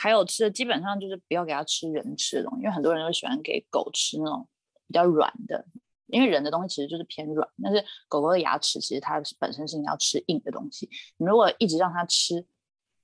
[0.00, 4.48] 还有吃的基本上就是不要给它吃人吃的东西，因为很多人都喜欢给狗吃那种。
[4.92, 5.64] 比较软的，
[6.08, 10.90] 因为人的东西其实就是偏软，但是狗狗的牙齿其实它本身是你要吃硬的东西。
[11.16, 12.44] 你如果一直让它吃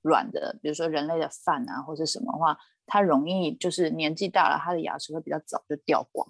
[0.01, 6.27] 软的，比如说人类的饭啊或者什么的话，它容易就是年纪大了，它的牙齿会比较早就掉光。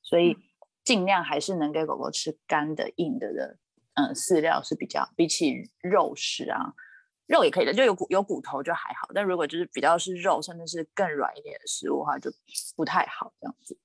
[0.00, 0.36] 所以
[0.84, 3.56] 尽量还是能给狗狗吃干的、硬的的
[3.94, 6.72] 嗯饲料是比较比起肉食啊，
[7.30, 9.08] 肉也可以的，就有骨有骨头就还好。
[9.14, 12.28] 但如果就是比较是肉，甚至是更软一点的食物的话，就
[12.74, 13.78] 不太好这样子。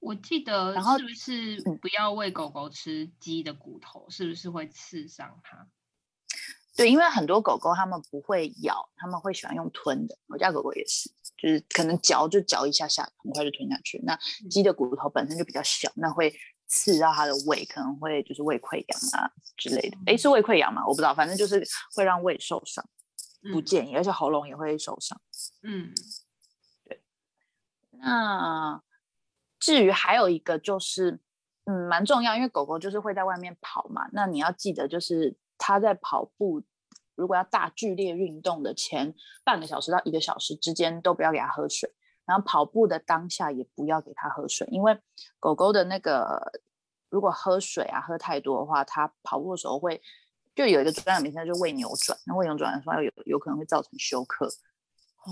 [0.00, 4.06] 我记得，然后是不是不要喂狗狗吃鸡的骨头？
[4.08, 5.68] 嗯、是不是会刺伤它？
[6.74, 10.16] 对，因为很多狗狗它们不会咬，它们会喜欢用吞的。
[10.28, 14.00] 我家狗狗也是，就是可能嚼就嚼一下下，很快就吞下去。
[14.04, 14.18] 那
[14.50, 16.34] 鸡的骨头本身就比较小，那会
[16.72, 19.98] 刺到它的胃，可能会就是胃溃疡啊之类的。
[20.06, 20.82] 诶，是胃溃疡吗？
[20.86, 21.62] 我不知道，反正就是
[21.94, 22.82] 会让胃受伤，
[23.52, 25.20] 不建议，而且喉咙也会受伤。
[25.62, 25.92] 嗯，
[26.84, 27.02] 对。
[27.90, 28.82] 那
[29.60, 31.20] 至于还有一个就是，
[31.64, 35.36] 嗯，蛮重要，因为狗狗就是会在外面跑嘛，那你要记得就是。
[35.64, 36.60] 它在跑步，
[37.14, 41.88] 如果要大剧烈运动的前半个小时到一个小时之间，都不要给它喝水。
[42.24, 44.98] 然后跑步的当下也不要给它喝水，因为
[45.40, 46.60] 狗狗的那个
[47.08, 50.00] 如果喝水啊喝太多的话，它跑步的时候会
[50.54, 52.18] 就有一个专业名称，就胃扭转。
[52.26, 54.48] 那胃扭转的话，有有可能会造成休克，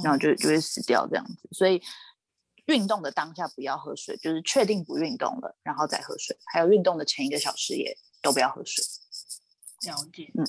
[0.03, 1.49] 然后就就会死掉这样子。
[1.53, 1.83] 所以
[2.67, 6.37] 运动的当下不要喝水，就是确定不运动了，然后再喝水。
[6.53, 8.85] 还有运动的前一个小时也都不要喝水。
[9.87, 10.45] 了解，嗯，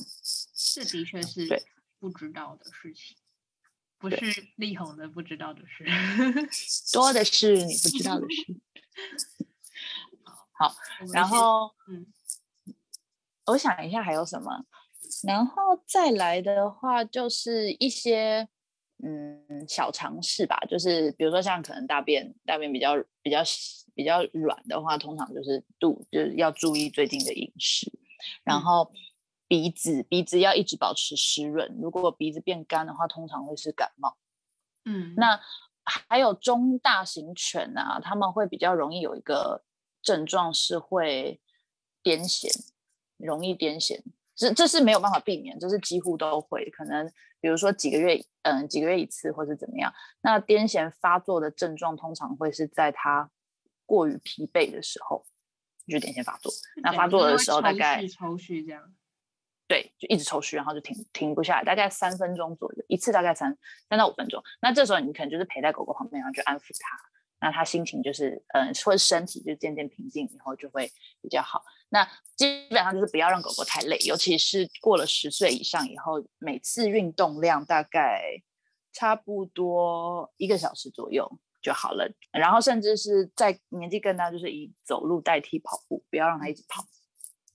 [0.73, 1.63] 这的确是
[1.99, 3.15] 不知道的事情，
[4.01, 4.17] 不是
[4.55, 5.85] 力宏的不知道的事，
[6.91, 8.59] 多的是你不知道的事。
[10.57, 10.75] 好，
[11.13, 12.05] 然后，嗯，
[13.45, 14.65] 我想一下还有什么，
[15.25, 15.53] 然后
[15.87, 18.47] 再来的话就是一些
[19.03, 23.41] 嗯小尝试吧，就是比如说像可能大便大便比较比较
[23.93, 27.91] 比较软的话，通常就是肚就是要注意最近的饮食，
[28.43, 28.91] 然后。
[28.93, 28.97] 嗯
[29.51, 34.15] 鼻子鼻子要一直保持湿润，如果鼻子变干的话，通常会是感冒。
[34.85, 35.41] 嗯，那
[35.83, 39.65] 还有中大型犬啊，他们会比较容易有一个
[40.01, 41.41] 症状是会
[42.01, 42.49] 癫痫，
[43.17, 44.01] 容易癫痫，
[44.35, 46.69] 这这是没有办法避免，这是几乎都会。
[46.69, 47.11] 可能
[47.41, 49.93] 比如说几个月，嗯，几个月一次或是怎么样。
[50.21, 53.29] 那癫痫发作的症状通常会是在它
[53.85, 55.25] 过于疲惫的时候，
[55.85, 56.49] 就癫痫发作。
[56.81, 58.93] 那发作的时候大概抽搐这样。
[59.71, 63.57] 对，就一直抽搐，然后就停停不下来，大概三分钟左右，一次大概三
[63.88, 64.43] 三到五分钟。
[64.62, 66.97] 那这时候你可能就是陪在狗狗旁边，然后就安抚它，
[67.39, 71.63] 那它心情就是，嗯、或者身体就渐渐平静以后就会比较好。
[71.88, 72.05] 那
[72.36, 78.43] 基本上就是不要让狗狗太累，尤其是过了十岁以上以后，每次运动量大概
[78.91, 82.12] 差不多一个小时左右就好了。
[82.34, 86.84] 然后甚至是在年纪更大，就是以走路代替跑步，不要让它一直跑。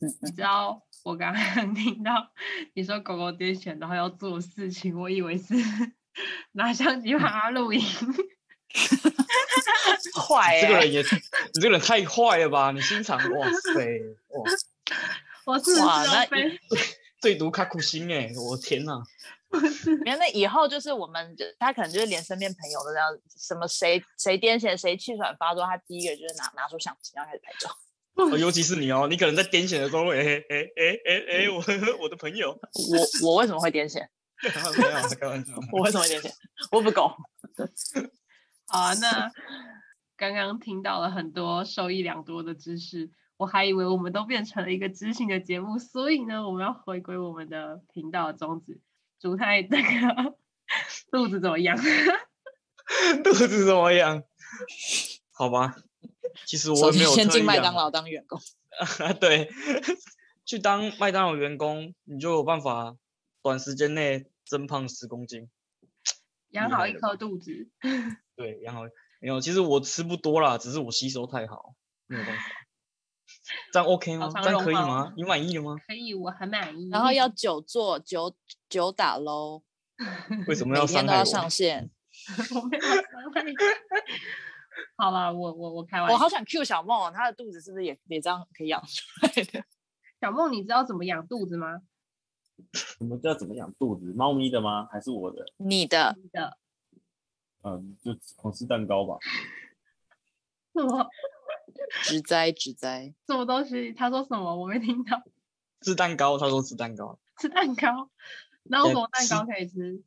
[0.01, 0.83] 嗯，你知道。
[1.05, 2.33] 我刚刚 听到
[2.75, 5.55] 你说狗狗癫痫，然后要做事情，我以为是
[6.53, 7.81] 拿相机把它录音。
[10.19, 11.07] 坏、欸，这个人也，你
[11.55, 12.73] 这个人太坏了吧？
[12.73, 14.51] 你心肠，哇塞，哇！
[15.45, 16.27] 我是哇，那
[17.21, 18.33] 最毒卡苦心哎！
[18.37, 19.01] 我天哪！
[20.05, 23.07] 原来以后就是我们，他可能就是连身边朋友都这样，
[23.39, 27.71] 什么谁谁癫痫，谁气喘发作，他第一个就是拿拿出相机，然后开始拍照。
[28.17, 31.63] 哦、尤其是你哦，你可能在癫痫的时候，哎哎哎哎哎，我
[32.01, 34.07] 我的朋友，我我为什么会癫痫？
[34.43, 35.55] 没有，开玩笑。
[35.73, 36.31] 我为什么会癫痫？
[36.71, 37.15] 我不狗。
[38.69, 39.31] 好啊，那
[40.17, 48.81] 刚刚听到了很多受益良多的知识，我还以为我们都变成了一个知性的节目，所以呢，我们要回归我们的频道的宗旨。
[49.21, 50.35] 主太那个
[51.11, 51.77] 肚子怎么样？
[53.23, 54.23] 肚子怎么样？
[55.33, 55.77] 好吧。
[56.47, 58.41] 其实我没有先进麦当劳当员工
[58.79, 59.51] 啊， 对，
[60.45, 62.97] 去当麦当劳员工，你就有办法
[63.43, 65.49] 短时间内增胖十公斤，
[66.51, 67.69] 养好一颗肚子。
[68.37, 68.83] 对，养好
[69.21, 71.75] 没有，其实我吃不多啦，只是我吸收太好，
[72.07, 72.43] 没有办法。
[73.73, 74.31] 这样 OK 吗？
[74.43, 75.13] 这样可以吗？
[75.17, 75.77] 你满意了吗？
[75.87, 76.89] 可以，我很满意。
[76.91, 78.37] 然后要久坐久
[78.69, 79.63] 久打喽。
[80.47, 80.97] 为什么要上？
[80.97, 81.91] 每天都要上线。
[82.55, 83.03] 我没有伤
[83.35, 83.43] 害
[84.97, 86.15] 好了，我我我开玩笑。
[86.15, 89.65] 我好想 Q 小梦，她的肚子是不是也也这样可以养出来的？
[90.21, 91.83] 小梦，你知道怎么养肚子吗？
[92.73, 94.13] 什么叫怎么养肚子？
[94.15, 94.89] 猫咪的吗？
[94.91, 95.45] 还是我的？
[95.59, 96.17] 你的。
[96.23, 96.57] 你的。
[97.63, 99.19] 嗯，就狂吃蛋糕吧。
[100.73, 101.07] 什么？
[102.05, 103.13] 植栽植栽。
[103.27, 103.93] 什么东西？
[103.93, 104.57] 他说什么？
[104.57, 105.23] 我没听到。
[105.83, 107.19] 吃蛋糕，他说吃蛋糕。
[107.39, 108.11] 吃蛋糕？
[108.63, 110.03] 那有什么蛋糕可以吃？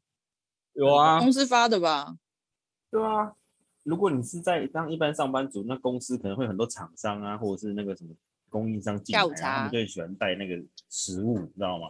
[0.74, 2.18] 有啊，公司发的吧？
[2.90, 3.36] 对啊。
[3.90, 8.14] 如果你是在当一般上班族，那公司可能会很多厂商啊，或者是那个什么
[8.48, 11.88] 供应商进来，他们就喜欢带那个食物，你知道吗？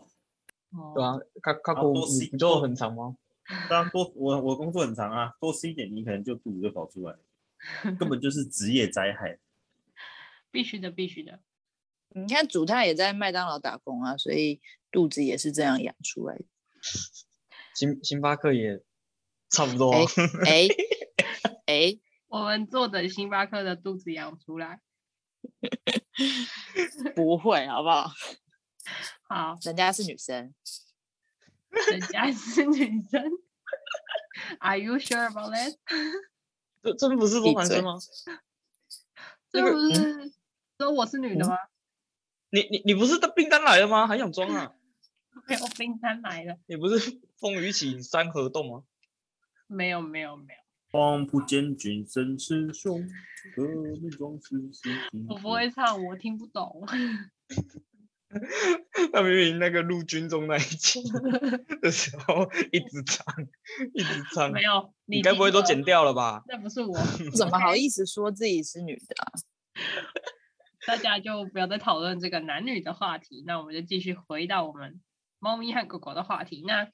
[0.71, 3.17] 哦，对啊，卡卡多你做很长吗？
[3.69, 7.13] 当然多，我我工作很长啊，多吃一点，你可能就肚子就跑出来，
[7.99, 9.37] 根本 就是职业灾害。
[10.51, 11.41] 必须的，必须的。
[12.15, 16.45] 你看主他也在麦当劳打工啊，所以肚子也是这样养出来的。
[17.75, 18.81] 星星巴克也
[19.49, 19.91] 差不多。
[19.91, 20.05] 哎
[20.45, 20.67] 哎
[21.79, 24.81] 哎，我们坐等星巴克的肚子养出来。
[27.15, 28.11] 不会，好不好？
[29.29, 30.53] 好，人家是女生，
[31.89, 33.31] 人家是女生。
[34.59, 35.77] Are you sure about that？
[36.83, 37.97] 这真不是说男生吗？
[39.49, 40.33] 这不是
[40.77, 41.57] 说我是女的吗？
[42.49, 44.05] 你你你不是的订单来了吗？
[44.05, 44.73] 还想装啊？
[45.47, 46.57] 没有订单来了。
[46.65, 48.83] 你不是风雨起山河动吗？
[49.67, 50.59] 没有没有没有。
[50.91, 53.07] 黄埔建军声势雄，
[53.55, 54.91] 革命壮士心。
[55.27, 56.83] 我不会唱，我听不懂。
[59.11, 61.01] 他明明那个陆军中那一集
[61.81, 63.25] 的时候一直唱，
[63.93, 64.51] 一直唱。
[64.51, 66.43] 没有，你该不会都剪掉了吧？
[66.47, 66.95] 那不是我，
[67.37, 69.33] 怎么好意思说自己是女的啊？
[70.87, 74.99] 大家就不要再讨论这个男女的话题，那我们就继续回到我们
[75.39, 76.63] 猫咪和狗狗的话题。
[76.65, 76.87] 那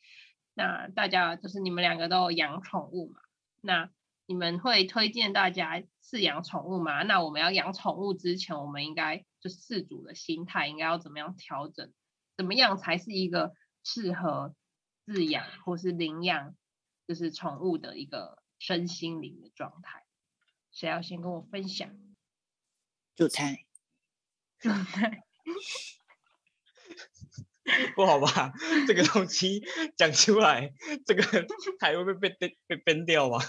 [0.54, 3.20] 那大家就是你们两个都养宠物嘛？
[3.66, 3.90] 那
[4.28, 7.04] 你们会推荐大家饲养宠物吗？
[7.04, 11.92] 那我们要养宠物之前，我们应该就饲主的心态应该要怎么样调整？
[12.38, 14.56] 怎么样才是一个适合
[15.08, 16.56] 饲养或是领养
[17.08, 20.06] 就是宠物的一个身心灵的状态？
[20.72, 21.90] 谁要先跟我分享？
[23.16, 23.66] 就猜，
[24.60, 25.24] 就猜，
[27.96, 28.54] 不好吧？
[28.88, 29.64] 这个东西
[29.98, 30.72] 讲出来，
[31.06, 31.24] 这个
[31.80, 33.40] 台会被被被 ban 掉吗？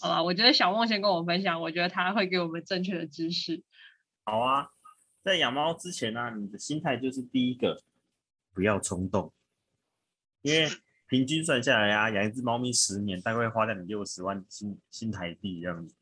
[0.00, 3.62] 好吧，我觉得小梦先跟我分享，我觉得他会给我们正确的知识。
[4.24, 4.68] 好啊，
[5.22, 7.82] 在养猫之前呢、啊，你的心态就是第一个，
[8.54, 9.32] 不要冲动，
[10.42, 10.68] 因为
[11.08, 15.94] 平均算下来啊，养一只猫咪十年大概会花掉你六十万新新台币这样子，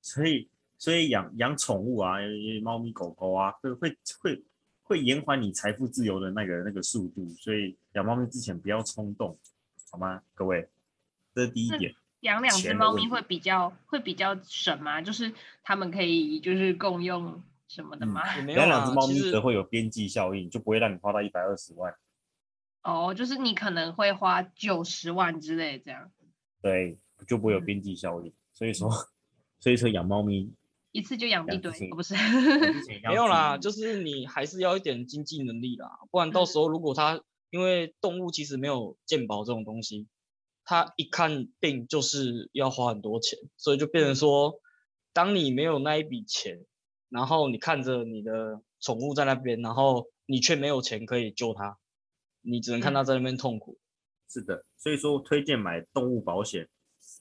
[0.00, 2.16] 所以所以养养宠物啊，
[2.62, 4.42] 猫咪狗狗啊，会会会
[4.92, 9.38] 会延缓你财富自由的那个那个速度，所以养猫咪之前不要冲动，
[9.90, 10.68] 好吗，各位？
[11.34, 11.94] 这是第一点。
[12.20, 15.00] 养两只猫咪会比较会比较省吗？
[15.00, 18.22] 就是他们可以就是共用什么的吗？
[18.38, 21.92] 养两只猫咪则会有边际效应，就不会让你花到一百二十万。
[22.82, 26.12] 哦，就是你可能会花九十万之类这样。
[26.60, 28.28] 对，就不会有边际效应。
[28.28, 28.90] 嗯、所以说，
[29.58, 30.52] 所以说养猫咪
[30.92, 32.14] 一次就养一堆，哦、不是？
[33.08, 40.06] 没有啦，就是你还是要一点经济能力啦，不然到时候如果它、嗯、因为动物其实没有健保这种东西。
[40.64, 44.60] 它一看病就是要花很多钱，所以就变成说，
[45.12, 46.64] 当你没有那一笔钱，
[47.08, 51.78] 然后你看着你的宠物在那边，然后你却没有钱可以救它，
[52.42, 53.76] 你只能看它在那边痛苦。
[54.28, 56.68] 是的，所以说推荐买动物保险，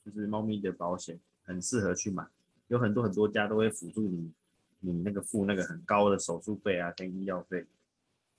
[0.06, 2.24] 就是猫咪的保险，很适合去买，
[2.72, 4.32] 有很多很多家都会辅助你，
[4.80, 7.66] 你那个付那个很高的手术费啊跟医药费。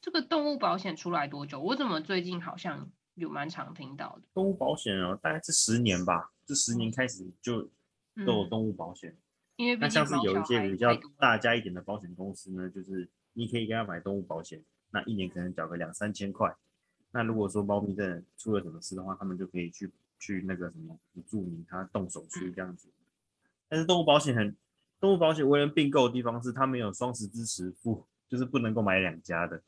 [0.01, 1.61] 这个动物保险出来多久？
[1.61, 2.91] 我怎么最近好像？
[3.15, 7.61] 有蛮常听到的动物保险哦，大概是十年吧，这十年开始就
[8.25, 9.11] 都有动物保险。
[9.11, 9.19] 嗯、
[9.57, 16.57] 因为那像是有一些比较大家一点的保险公司呢，就是你可以给他买动物保险，那一年可能缴个两三千块。
[17.11, 22.89] 那如果说猫咪真的出了什么事的话，他们就可以去去那个什么辅助你，他动手术这样子。
[22.89, 23.02] 嗯、
[23.73, 24.55] 但是动物保险很，
[25.01, 29.63] 动物保险为人并购的地方是它没有双十支持付，就是不能够买两家的，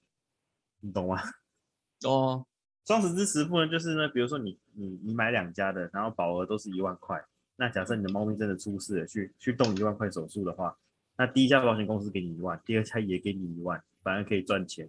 [0.81, 1.19] 你懂吗？
[2.05, 2.45] 哦。
[2.85, 7.19] 双十支持付呢，就是呢，比如说你你你买两家的，然后保额都是一万块，
[7.57, 10.77] 那假设你的猫咪真的出事了，去去动一万块手术的话，
[11.17, 14.87] 那第一家保险公司给你一万，第二家也给你一万，反而可以赚钱。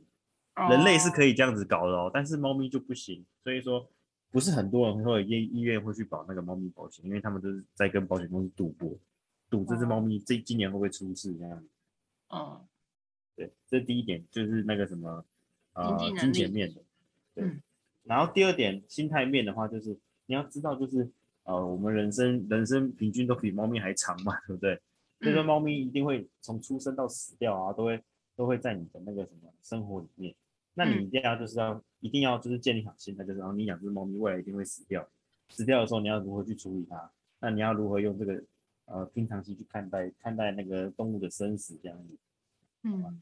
[0.70, 3.88] 人类是可以这样子搞的哦，但是猫咪就不行，所以说
[4.36, 8.94] 不是很多人会医医院会去保那个猫咪保险，因为他们都是在跟保险公司赌博，
[9.50, 11.64] 赌这只猫咪这今年会不会出事这样。
[12.28, 12.62] 哦，
[13.34, 15.24] 对，这第一点就是那个什么
[15.72, 16.82] 呃金钱面的，
[17.34, 17.46] 对。
[17.46, 17.62] 嗯
[18.04, 21.10] 然后第二点，心态面的话，就是你要知道，就是
[21.44, 24.80] 呃，我们人生人生平均都比猫咪还长嘛，对不对？
[25.22, 28.04] 所以说猫咪一定会从出生到死掉啊，都会
[28.36, 30.36] 都会在你的那个什么生活里面。
[30.76, 35.10] 那你一定要就是要一定要就是建立好心态，就是然后你养只猫咪未来一定会死掉，
[35.50, 37.12] 死掉的时候你要如何去处理它？
[37.40, 38.44] 那你要如何用这个
[38.86, 42.18] 呃平常心去看待看待那个动物的生死这样子？
[42.84, 43.22] 嗯，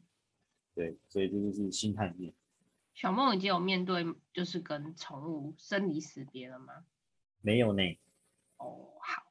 [0.76, 2.34] 对，所以这就是心态面。
[2.94, 6.86] 小梦已经有面对，就是跟宠物生离死别了吗？
[7.42, 7.82] 没有呢。
[8.58, 9.24] 哦，好。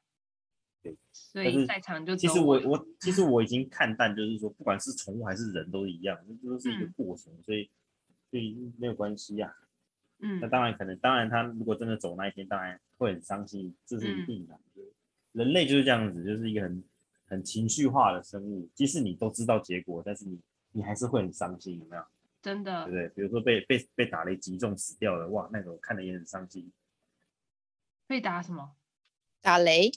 [0.81, 7.69] 对，所以在场就其实我我其实我已经看淡，就是说不管是宠物还是人都一样，这都是一个过程，嗯、所以
[8.33, 9.61] 所以没有关系呀、啊。
[10.21, 10.39] 嗯。
[10.39, 14.59] 那当然可能，当然他如果真的走那一天，当然会很伤心，这是一定的。
[14.75, 14.81] 嗯、
[15.33, 16.83] 人类就是这样子，就是一个很
[17.27, 22.03] 很情绪化的生物，即使你都知道结果，但是你你还是会很伤心，有没有？
[22.41, 23.09] 真的，对不对？
[23.09, 26.73] 比如说被被被打雷击中死掉了，哇，那种看了也很伤心。
[28.07, 28.75] 被打什么？
[29.41, 29.91] 打雷？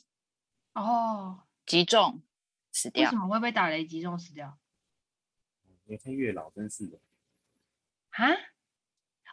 [0.74, 2.22] 哦，击中
[2.70, 3.04] 死掉。
[3.04, 4.58] 为什么会被打雷击中死掉？
[5.86, 6.98] 你看月老真是的。
[8.16, 8.32] 啊？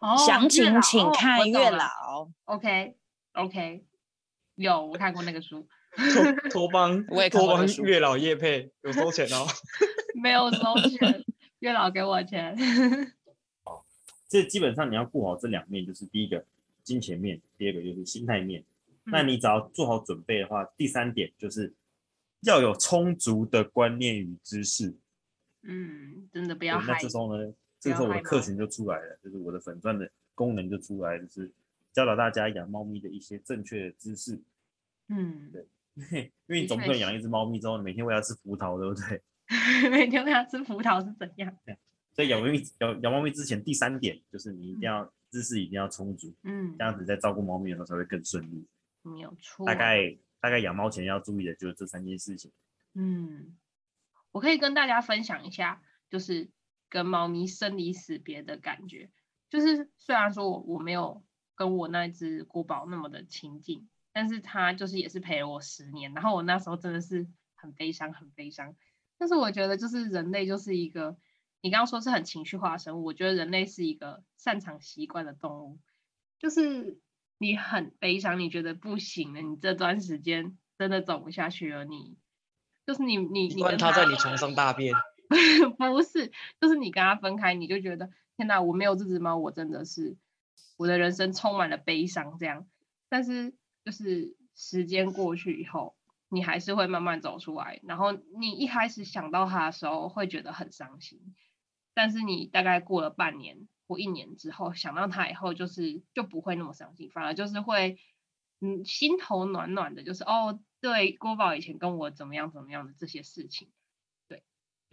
[0.02, 1.86] 哦，详情请看月老。
[1.86, 2.98] 哦、OK
[3.34, 3.86] OK，
[4.56, 5.68] 有我看过那个书。
[5.96, 9.46] 托托邦， 我也托邦月老叶配有收钱哦。
[10.22, 11.24] 没有收钱，
[11.60, 12.56] 月老给我钱。
[13.64, 13.86] 好，
[14.28, 16.46] 这基本上你要顾好这两面，就是第一个
[16.84, 18.64] 金钱面，第二个就是心态面。
[19.06, 21.74] 嗯、那你只要做好准备的话，第三点就是
[22.42, 24.98] 要有充足的观念与知识。
[25.62, 26.94] 嗯，真的不要害。
[26.94, 27.54] 那这时候呢，
[27.84, 31.52] 这个时候我的客群就出来了，就是我的粉钻的功能就出来，就是
[31.92, 34.42] 教导大家养猫咪的一些正确的知识。
[35.10, 35.68] 嗯，对。
[36.48, 39.22] 因为你总不能养一只猫咪之后，每天喂它吃葡萄，对不对？
[39.92, 41.56] 每天喂它吃葡萄是怎样？
[42.14, 48.66] 所以养猫咪养养猫咪之前，第三点就是你一定要、嗯、知识一定要充足，嗯，这样子在照顾猫咪的时候才会更顺利。
[49.04, 49.66] 没有错。
[49.68, 52.52] 大概大概养猫前要注意的就是这三件事情。
[52.96, 53.56] 嗯，
[54.32, 55.80] 我可以跟大家分享一下，
[56.10, 56.50] 就是
[56.94, 59.10] 跟猫咪生离死别的感觉。
[59.50, 61.26] 就是虽然说我我没有
[61.56, 63.90] 跟我那只国宝那么的亲近。
[64.16, 68.76] 但是它就是也是陪了我十年，然后我那时候真的是很悲伤，很悲伤。
[69.18, 71.18] 但是我觉得就是人类就是一个，
[71.62, 75.80] 你刚刚说是很情绪化的生物，我觉得人类是一个擅长习惯的动物。
[76.38, 77.00] 就是
[77.40, 82.16] 你很悲伤，你觉得不行了，你这段时间真的走不下去了，你
[82.86, 84.94] 就是你你你跟他在你床上大便，
[85.78, 86.32] 不是，
[86.62, 90.18] 就是你跟他分开，你就觉得天哪，我没有这只猫，我真的是
[90.78, 92.68] 我的人生充满了悲伤这样。
[93.10, 93.54] 但是。
[93.86, 95.98] 就是时间过去以后，
[96.30, 97.82] 你还是会慢慢走出来。
[97.84, 101.36] 然后你一开始想到他的时候，会觉得很伤心。
[101.94, 107.98] 但是你大概过了半年或一年之后，想到他以后，就是就不会那么伤心，反而就是会，
[108.62, 110.04] 嗯，心头暖暖的。
[110.04, 113.70] 就是哦，对，郭宝以前跟我怎么样怎么样的这些事情，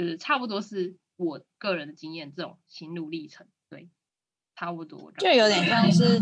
[0.00, 3.90] 就是差不多是我个人的经验，这种心路历程，对，
[4.54, 5.12] 差不多。
[5.18, 6.20] 就有点像是。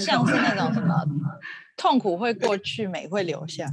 [0.00, 1.04] 像是 那种什么
[1.76, 3.68] 痛苦会过去，美会留下。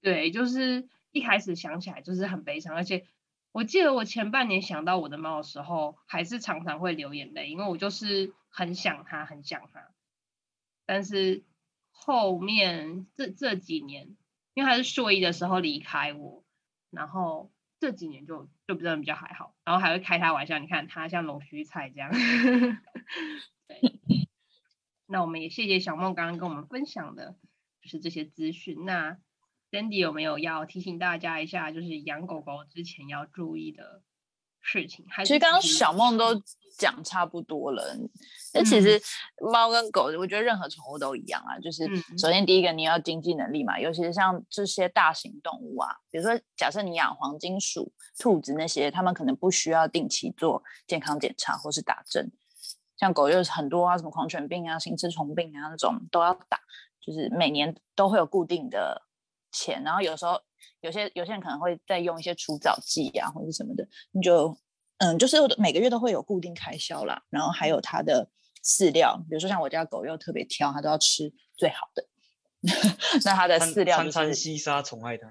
[0.00, 3.06] 对，就是一开始想起来就是很悲伤，而且
[3.52, 9.90] 我记得我前半年想到我的猫的时候，还是常常会流眼泪，因为我就是很想它，很想它。
[10.86, 11.44] 但是
[11.90, 14.16] 后面这这几年，
[14.54, 16.42] 因为它是硕一的时候离开我，
[16.88, 17.50] 然后
[17.80, 22.10] 这几年就就比较比较还好，然后还会开他玩笑，你看他像龙须菜这样。
[23.68, 23.80] 对。
[25.06, 27.36] 那我们也谢谢小梦刚刚跟我们分享的，
[27.80, 28.84] 就是这些资讯。
[28.84, 29.18] 那
[29.70, 34.02] Dandy 有没有要提醒大家一下，就是养狗狗之前要注意的
[34.70, 35.04] 事情？
[35.24, 36.40] 其实刚刚小梦都
[36.78, 37.96] 讲差不多了。
[38.54, 39.00] 那、嗯、其实
[39.50, 41.58] 猫跟狗，我觉得任何宠物都一样啊。
[41.58, 41.86] 就是
[42.18, 52.30] 首先第一个，你要经济能力嘛，尤其是像这些大型动物啊，比如说假设你养黄金鼠、兔子那些，他们可能不需要定期做健康检查或是打针。
[52.96, 56.60] 像狗就是很多啊，什么狂犬病啊、心丝虫病啊那种都要打，
[57.00, 59.02] 就是每年都会有固定的
[59.50, 60.40] 钱，然后有时候
[60.80, 64.56] 有些有些人可能会再用一些除藻剂啊或者什么的，你就
[64.98, 67.22] 嗯，就是每个月都会有固定开销啦。
[67.30, 68.28] 然后还有它的
[68.64, 72.04] 饲料，比如说像我家狗又特别挑，它都要吃最好的，
[73.24, 75.28] 那它的饲料、就是、餐餐西沙宠爱它。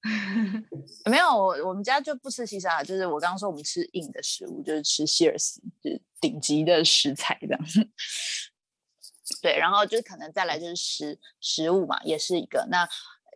[1.10, 7.60] 没有，我我们家就不吃西沙，就是我刚刚说我们吃硬的食物，就是吃希尔斯，就是顶级的食材这样。
[9.42, 12.66] 对，然后就可能再来就是食食物嘛，也是一个。
[12.70, 12.88] 那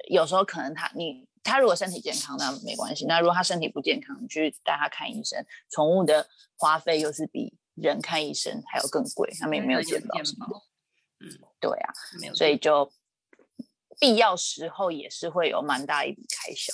[0.08, 3.06] 有时候可能他你他如果身体健康，那没关系。
[3.06, 6.26] 那如果他身体不健康，你去带他看医生，宠物的
[6.56, 10.16] 花费又是比人看医生还要更贵，他们也没有健保。
[11.20, 11.28] 嗯，
[11.60, 11.92] 对啊，
[12.34, 12.90] 所以就。
[14.00, 16.72] 必要时候也是会有蛮大一笔开销，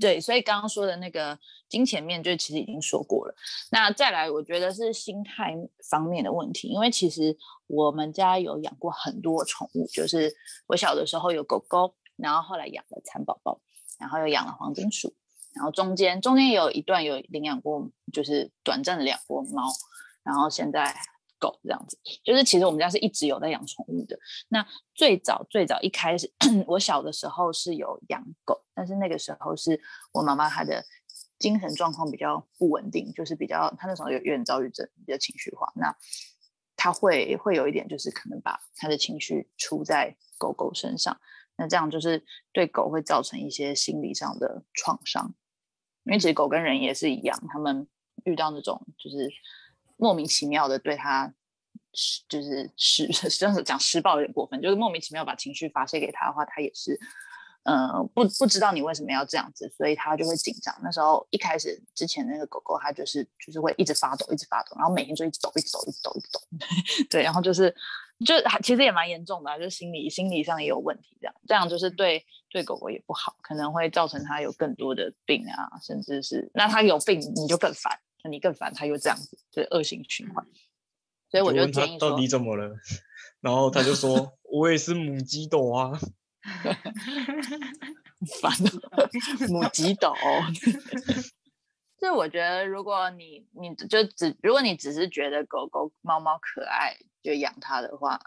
[0.00, 1.38] 对，所以刚刚说的那个
[1.68, 3.34] 金钱面就其实已经说过了。
[3.70, 5.54] 那再来，我觉得是心态
[5.88, 7.36] 方面的问题，因为其实
[7.68, 10.34] 我们家有养过很多宠物，就是
[10.66, 13.60] 我小的时候有狗狗，然后后来养了蚕宝宝，
[13.98, 15.14] 然后又养了黄金鼠，
[15.54, 19.68] 然后中间中间有一段有领养过，就是短暂的养过猫，
[20.22, 20.94] 然后现在。
[21.42, 24.16] 狗这样子，就是其实我们家是一直有在养宠物的。
[24.48, 26.32] 那最早最早一开始，
[26.68, 29.80] 我小的时候是有养狗，但是那个时候是
[30.12, 30.84] 我妈妈她的
[31.40, 35.66] 精神状况比较不稳定，就是比较她那时候有有点躁郁症，比较情绪化。
[35.74, 35.92] 那
[36.76, 41.20] 她会会有一点，就是可能把她的情绪出在狗狗身上。
[41.62, 45.32] 那这样就是对狗会造成一些心理上的创伤，
[46.02, 47.86] 因为其实狗跟人也是一样，他们
[48.24, 49.30] 遇到那种就是
[49.96, 51.32] 莫名其妙的对他
[51.94, 53.06] 施，就是施，
[53.38, 56.98] 这样子讲施暴有点过分，就是莫名其妙把情绪发泄给他的话，他也是。
[57.64, 60.76] 嗯、不不知道你为什么要这样子，所以他就会紧张。
[60.82, 66.40] 那时候一开始之前那个狗狗，它就是就是会一直发抖，一直发抖，然后每天就一直抖，一直抖，一直抖，一直抖。
[67.08, 67.72] 对，然后就是
[68.24, 71.16] 就其实也蛮严重的、啊，就是心理心理上也有问题。
[71.20, 80.46] 这样这样就是对对狗狗也不好，可能会造成它有更多的病啊，甚至是那它有病你就更烦，那你更烦，它又这样子，就是恶性循环。
[81.30, 82.76] 所以我就建议说，到底怎么了？
[83.40, 85.98] 然后他就说， 我也是母鸡抖啊。
[88.40, 88.70] 烦了，
[89.48, 90.14] 母鸡抖。
[92.02, 98.20] 就我觉得，如果你你就只如果你只是觉得狗狗猫猫可爱就养它的话，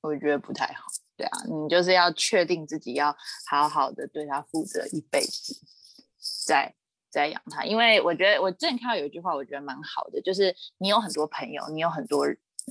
[0.00, 0.84] 我觉得不太好。
[1.16, 3.14] 对啊，你就是要确定自己要
[3.50, 5.60] 好好的对它负责一辈子，
[6.46, 6.72] 再
[7.10, 7.64] 再养它。
[7.64, 12.24] 因为我觉得我之前看到有一句话，我觉得蛮好的，就是你有很多朋友，你有很多。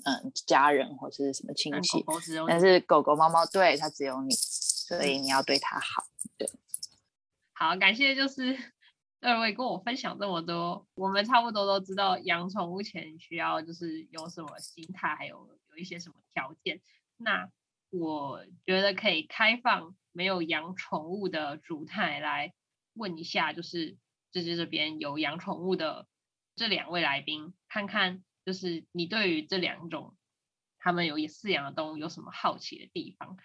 [0.05, 6.03] 嗯，家人或是什么亲戚，狗狗但是狗狗、猫猫对它只有你，所以你要对它好。
[6.37, 6.47] 对，
[7.53, 8.55] 好，感谢就是
[9.21, 16.81] 二位跟我分享这么多，我们差不多都知道养宠物前需要就是有什么心态，还有有一些什么条件。
[17.17, 17.49] 那
[17.89, 22.53] 我觉得可以开放没有养宠物的主太来
[22.93, 23.97] 问一下，就是
[24.31, 26.07] 就是这边有养宠物的
[26.55, 28.23] 这两位来宾，看看。
[28.45, 30.15] 就是你对于这两种
[30.79, 33.35] 他们有饲养的动物有什么好奇的地方？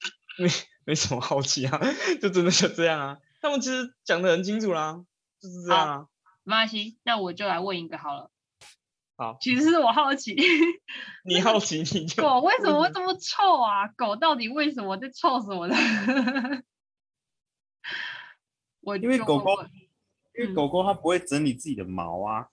[0.38, 0.46] 没
[0.84, 1.80] 没什么好奇啊，
[2.20, 3.18] 就真的就这样啊。
[3.42, 5.04] 他们其实讲的很清楚啦，
[5.40, 6.06] 就是这样啊。
[6.44, 8.30] 没关系，那我就来问一个好了。
[9.16, 10.34] 好，其实是我好奇。
[11.26, 13.88] 你好奇你就 狗为什么会这么臭啊？
[13.96, 15.74] 狗到底为什么在臭死我的？
[18.80, 19.50] 我因为狗狗，
[20.38, 22.48] 因为狗狗它不会整理自己的毛啊。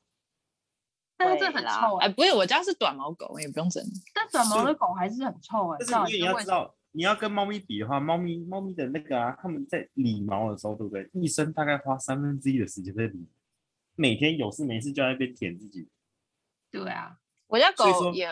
[1.18, 2.14] 但是这很臭哎、欸！
[2.14, 3.92] 不是，我家是短毛狗，也不用整理。
[4.14, 5.86] 但短毛的狗还是很臭哎、欸。
[5.92, 11.10] 但是因为你要知道，你要跟猫咪比的话，猫咪猫咪的那个啊，它们在理毛的时候，对不对？
[11.14, 13.28] 一生大概花三分之一的时间在理，
[13.96, 15.88] 每天有事没事就在那边舔自己。
[16.72, 17.18] 对啊，
[17.48, 18.28] 我家狗也。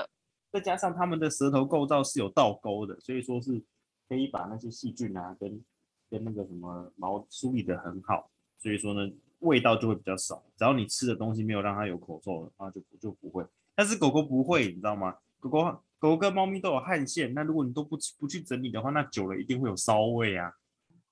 [0.52, 3.62] 再加上它们的舌头构造是有倒钩的，所以说是
[4.08, 5.64] 可以把那些细菌啊跟
[6.10, 8.30] 跟那个什么毛梳理的很好。
[8.58, 9.12] 所以说呢。
[9.42, 13.46] 味道就会比较少，只要你吃的东西没有让它有口臭的话，就就不会。
[13.76, 15.16] 但是狗狗不会，你知道吗？
[15.40, 20.52] 狗狗狗狗跟猫咪都有汗腺，那如果你都不不去整理的话，那久了一定会有骚味啊。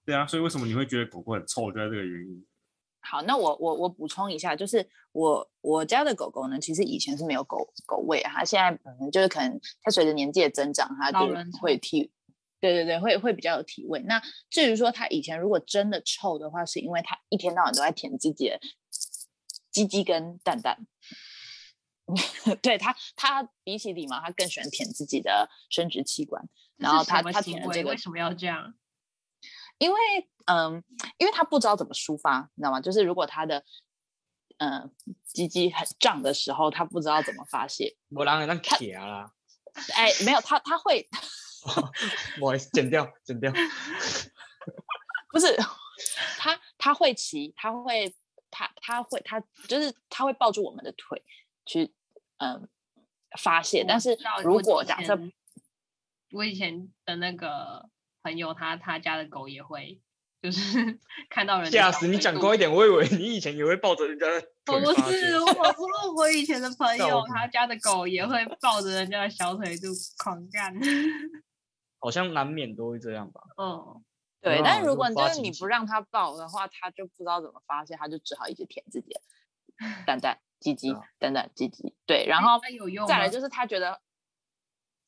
[0.05, 2.45] 对啊，所以为什么你会觉得狗狗很臭，就在这个原因。
[3.01, 12.11] 好，那我我我补充一下，就是我我家的狗狗呢，其实以前是没有狗狗味啊，它现在可能就是可能它随着年纪的增长，它就会体。
[12.61, 13.99] 对对对，会会比较有体味。
[14.07, 14.19] 那
[14.49, 18.59] 至于说它以前如果真的臭的话，是因为它一天到晚都在舔自己的
[19.71, 20.87] 鸡鸡跟蛋蛋。
[22.61, 26.47] 对他，他比起理毛，他更喜欢舔自己的生殖器官。
[26.77, 28.73] 然后他他舔了这个为什么要这样？
[29.77, 29.99] 因为
[30.45, 30.83] 嗯，
[31.17, 32.79] 因为他不知道怎么抒发，你知道吗？
[32.81, 33.63] 就是如果他的
[34.57, 34.93] 嗯
[35.25, 37.97] 鸡鸡很胀的时候，他不知道怎么发泄。
[38.09, 39.33] 我让人舔啦。
[39.93, 41.09] 哎，没有，他他会。
[42.39, 43.51] 不好意思，剪掉，剪掉。
[45.31, 45.57] 不是，
[46.37, 48.15] 他他会骑，他会，
[48.51, 51.23] 他他会，他就是他会抱住我们的腿
[51.65, 51.93] 去，
[52.37, 52.67] 嗯，
[53.37, 53.83] 发泄。
[53.87, 55.19] 但是如果假设，
[56.31, 57.89] 我以前的那个
[58.23, 60.01] 朋友，他他家的狗也会，
[60.41, 60.99] 就是
[61.29, 64.79] 看到人吓死你，讲高一点，我以为你以前也会抱着人家的腿。
[64.81, 70.73] 不是，我说我以前的朋友，他家的狗也会抱着人家的小腿就狂干。
[71.97, 73.41] 好像难免都会这样吧。
[73.57, 74.03] 嗯，
[74.39, 74.61] 对。
[74.63, 79.21] 但是如果就是你不让他抱的话，他就不知道怎么发泄，他就只好一直舔自己的
[80.05, 80.37] 蛋蛋、
[80.73, 81.93] 鸡鸡、等等、鸡鸡。
[82.05, 82.59] 对，然后
[83.07, 83.99] 再来就是他觉得，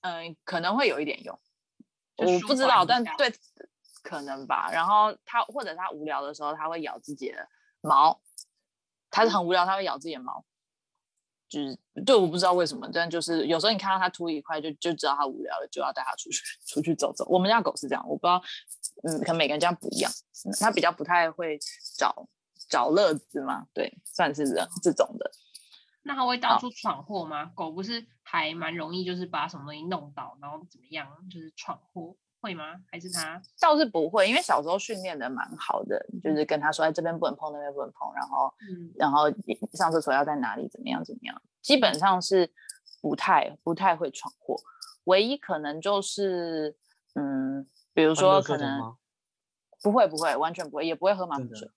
[0.01, 1.39] 嗯，可能会有一点用，
[2.17, 3.33] 我不知道，但对，
[4.03, 4.69] 可能吧。
[4.71, 7.47] 然后他或者他无聊的时候，他会咬自己的
[7.81, 8.21] 毛，
[9.09, 10.45] 他是很无聊，他会咬自己的毛。
[11.49, 17.25] 就是对，我不知道为什么，但就是有时候你看到他秃一块，就就知道他无聊了，就要带他出去 出去走走。
[17.29, 18.43] 我们家狗是这样，我不知道，
[19.03, 20.11] 嗯，可能每个人家不一样，
[20.59, 21.57] 它比较不太会
[21.97, 22.27] 找
[22.69, 25.31] 找乐子嘛，对，算是这这种的。
[26.07, 27.51] 那它会到处闯祸吗？
[27.53, 32.15] 狗不是还蛮容易，就是把什么东西弄倒，然后怎么样，就是闯祸。
[32.39, 32.75] 会吗？
[32.91, 39.23] 还是他倒是不会，因为小时候训练的蛮好的，就是跟他说，哎，这边不能碰，那边不能碰，然后，嗯、然后
[39.73, 42.53] 上厕所要在哪里，怎么样，怎么样，基本上是
[43.01, 44.55] 不太不太会闯祸。
[45.05, 46.77] 唯一可能就是，
[47.15, 48.95] 嗯，比如说可能
[49.81, 51.67] 不会不会完全不会，也不会喝马桶水。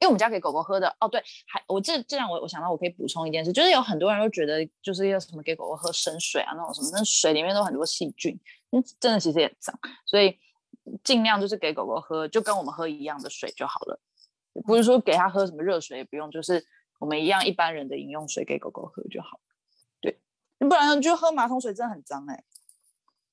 [0.00, 8.40] 因为我们家给狗狗喝的哦，对，还我这这样我我想到我可以补充一件事，就是有很多人都觉得就是要什么给狗狗喝生水啊那种什么，那水里面都很多细菌，
[8.70, 10.38] 嗯，真的其实也脏，所以
[11.04, 14.00] 尽量就是给狗狗喝就跟我们喝一样的水就好了，
[14.64, 16.66] 不是说给它喝什么热水也不用，就是
[16.98, 19.38] 我们一样一般人的饮用水给狗狗喝就好。
[20.00, 20.18] 对，
[20.58, 22.44] 不然就喝马桶水真的很脏哎、欸。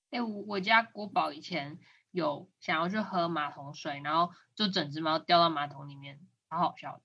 [0.09, 1.79] 哎、我我家国宝以前
[2.11, 6.19] 有想要去喝马桶水，然后就整只猫掉到马桶里面，
[6.49, 7.01] 好好笑。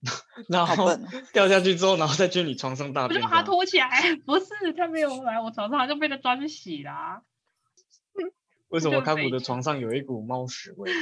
[0.48, 0.90] 然后
[1.32, 3.20] 掉下去之后，然后再去你床上大便。
[3.20, 3.88] 我就把它拖起来，
[4.24, 7.22] 不是他没有来我床上，它就被他抓去洗啦。
[8.68, 10.92] 为什么康普的床上有一股猫屎味？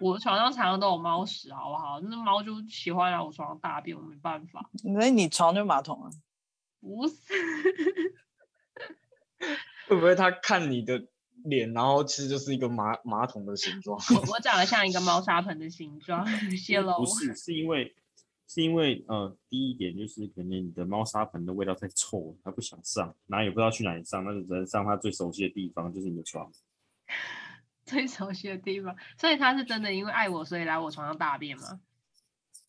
[0.00, 2.00] 我床上常常都有猫屎，好不好？
[2.00, 4.70] 那猫就喜欢来我床上大便，我没办法。
[4.84, 6.10] 那你床就马桶啊？
[6.80, 7.16] 不是。
[9.88, 11.06] 会不会他看你的
[11.48, 13.98] 脸，然后其实就是一个马马桶的形状？
[14.14, 16.26] 我我长得像一个猫砂盆的形状，
[16.56, 16.98] 谢喽。
[16.98, 17.94] 不是，是因为
[18.46, 26.50] 是因为呃，第一点就是可能你的猫砂盆的味道太臭了，它不想上，然后也不知道去哪里上，那就只能上它最熟悉的地方，就是你的床。
[27.84, 31.80] 最熟悉的地方，所以他是真的因为爱我，所以来我床上大便吗？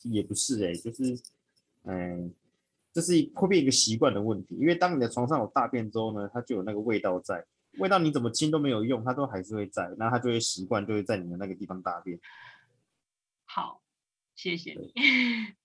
[0.04, 1.20] 也不是哎、欸，就是
[1.84, 2.34] 嗯。
[2.94, 7.46] 这是会变一个习惯的问题，因为当你的床上有大便之后呢，它就有那个味道在，
[7.80, 12.20] 味道你怎么清都没有用，它都还是会在，那它就会习惯，就会在你的那个地方大便。
[13.46, 13.82] 好，
[14.36, 14.94] 谢谢你。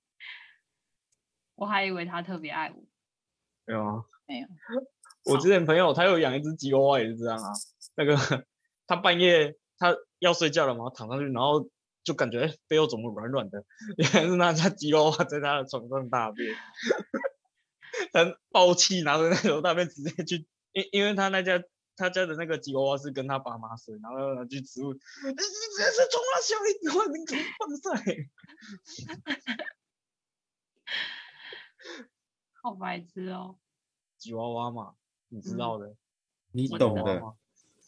[1.57, 2.85] 我还以为他特别爱我。
[3.67, 4.49] 没有啊， 没有。
[5.25, 7.53] 我之前朋友他有养一只吉娃娃也是这样啊，
[7.97, 8.47] 那个
[8.87, 11.69] 他半夜他要睡觉了嘛，躺上去，然后。
[12.05, 13.65] 就感觉背后怎么软软的，
[13.97, 16.53] 原来是那家吉娃娃在他的床上大便，
[18.13, 21.63] 他暴气拿着那种大便直接去，因因为他那家
[21.97, 28.03] 他家的那个吉娃娃是跟他爸妈睡，然后拿去植物，直接是冲他小一点，你怎么放赛？
[32.63, 33.59] 好白痴哦，
[34.19, 34.95] 吉娃娃嘛，
[35.29, 35.97] 你知道的，嗯、
[36.53, 37.23] 你懂的，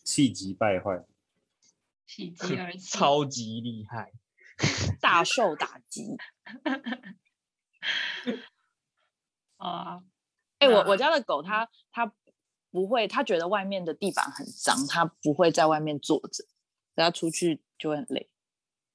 [0.05, 1.05] 气急败坏。
[2.07, 4.13] 喜极而泣， 超级厉害，
[5.01, 6.17] 大受打击。
[9.57, 10.05] 啊，
[10.59, 12.13] 哎，我我家的狗它它
[12.75, 16.45] 不会，他觉得外面的地板很脏，他不会在外面坐着，
[16.97, 18.29] 等它出去就会很累。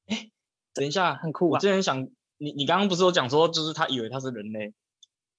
[0.08, 0.32] 哎，
[0.74, 1.56] 等一下，很酷啊！
[1.56, 4.74] 我之前想，你你刚刚不是有讲说，就是他以为他是人类，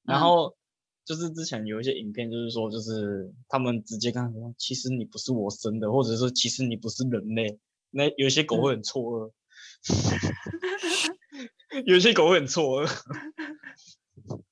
[0.04, 0.48] 然后。
[0.48, 0.54] 嗯
[1.02, 7.58] 就是之前有一些影片，就是说，就是他们直接跟他说，其实你不是我生的，或者说其实你不是人类。
[7.90, 9.32] 那有一些狗会很错愕，
[11.70, 12.86] 嗯、 有一些狗会很错愕。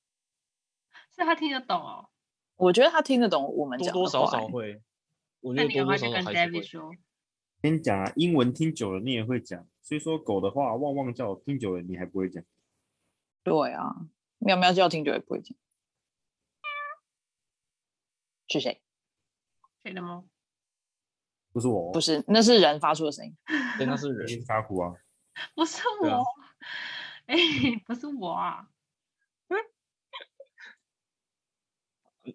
[1.15, 2.08] 是他听得懂哦？
[2.59, 3.99] 我觉得他听得懂我们讲的话。
[3.99, 4.81] 多多少少会。
[5.39, 6.33] 我觉得多多少少还是会。
[6.33, 6.91] 跟 David 说。
[7.61, 12.43] 跟你讲啊，英文听久了你也会讲，所以说狗的话汪汪叫听久了你还不会讲。
[13.43, 13.95] 对啊，
[14.37, 15.57] 喵喵叫听久了也不会讲。
[18.47, 18.81] 是谁？
[19.83, 20.25] 谁的猫？
[21.51, 23.35] 不是我，不是，那是人发出的声音。
[23.77, 24.93] 对，那是人 发哭啊。
[25.55, 26.07] 不是我，
[27.27, 28.69] 哎、啊欸，不是我啊。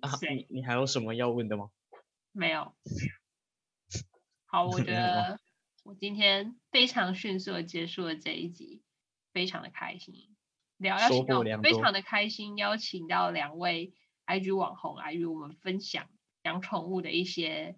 [0.01, 1.71] 啊你你还有什么要问的吗？
[2.33, 2.75] 没有。
[4.47, 5.39] 好，我觉 得
[5.85, 8.83] 我今天非常迅速的结束了这一集，
[9.33, 10.35] 非常的开心。
[10.77, 13.93] 聊邀请到非常的开心，邀请到两位。
[14.27, 16.09] IG 网红来与我们分享
[16.45, 17.77] 养宠物的一些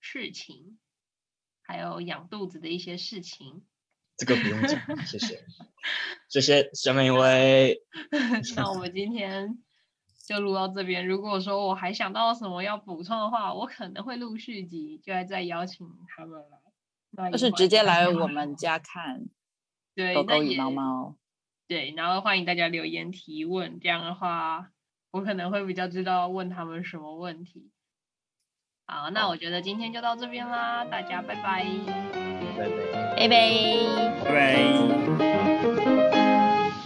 [0.00, 0.80] 事情，
[1.62, 3.64] 还有养肚子的一些事情。
[4.16, 5.44] 这个不用讲，谢谢，
[6.28, 6.70] 谢谢。
[6.74, 7.80] 下面一位，
[8.56, 9.62] 那我们今天
[10.26, 11.06] 就录到这边。
[11.06, 16.42] 如果说我还想到什么要补充的话，我可能会录续集，就会再邀请他们
[17.16, 17.30] 来。
[17.30, 19.26] 就是直接来我们家看，
[19.94, 21.16] 对，狗狗与猫猫。
[21.68, 24.70] 对，然后欢迎大家留言提问，这样的话。
[25.12, 27.70] 我可能会比较知道问他们什么问题。
[28.84, 31.64] 好，那我觉得今天就到这边啦，大家拜拜，
[32.56, 34.28] 拜拜，拜拜，拜
[35.86, 36.03] 拜。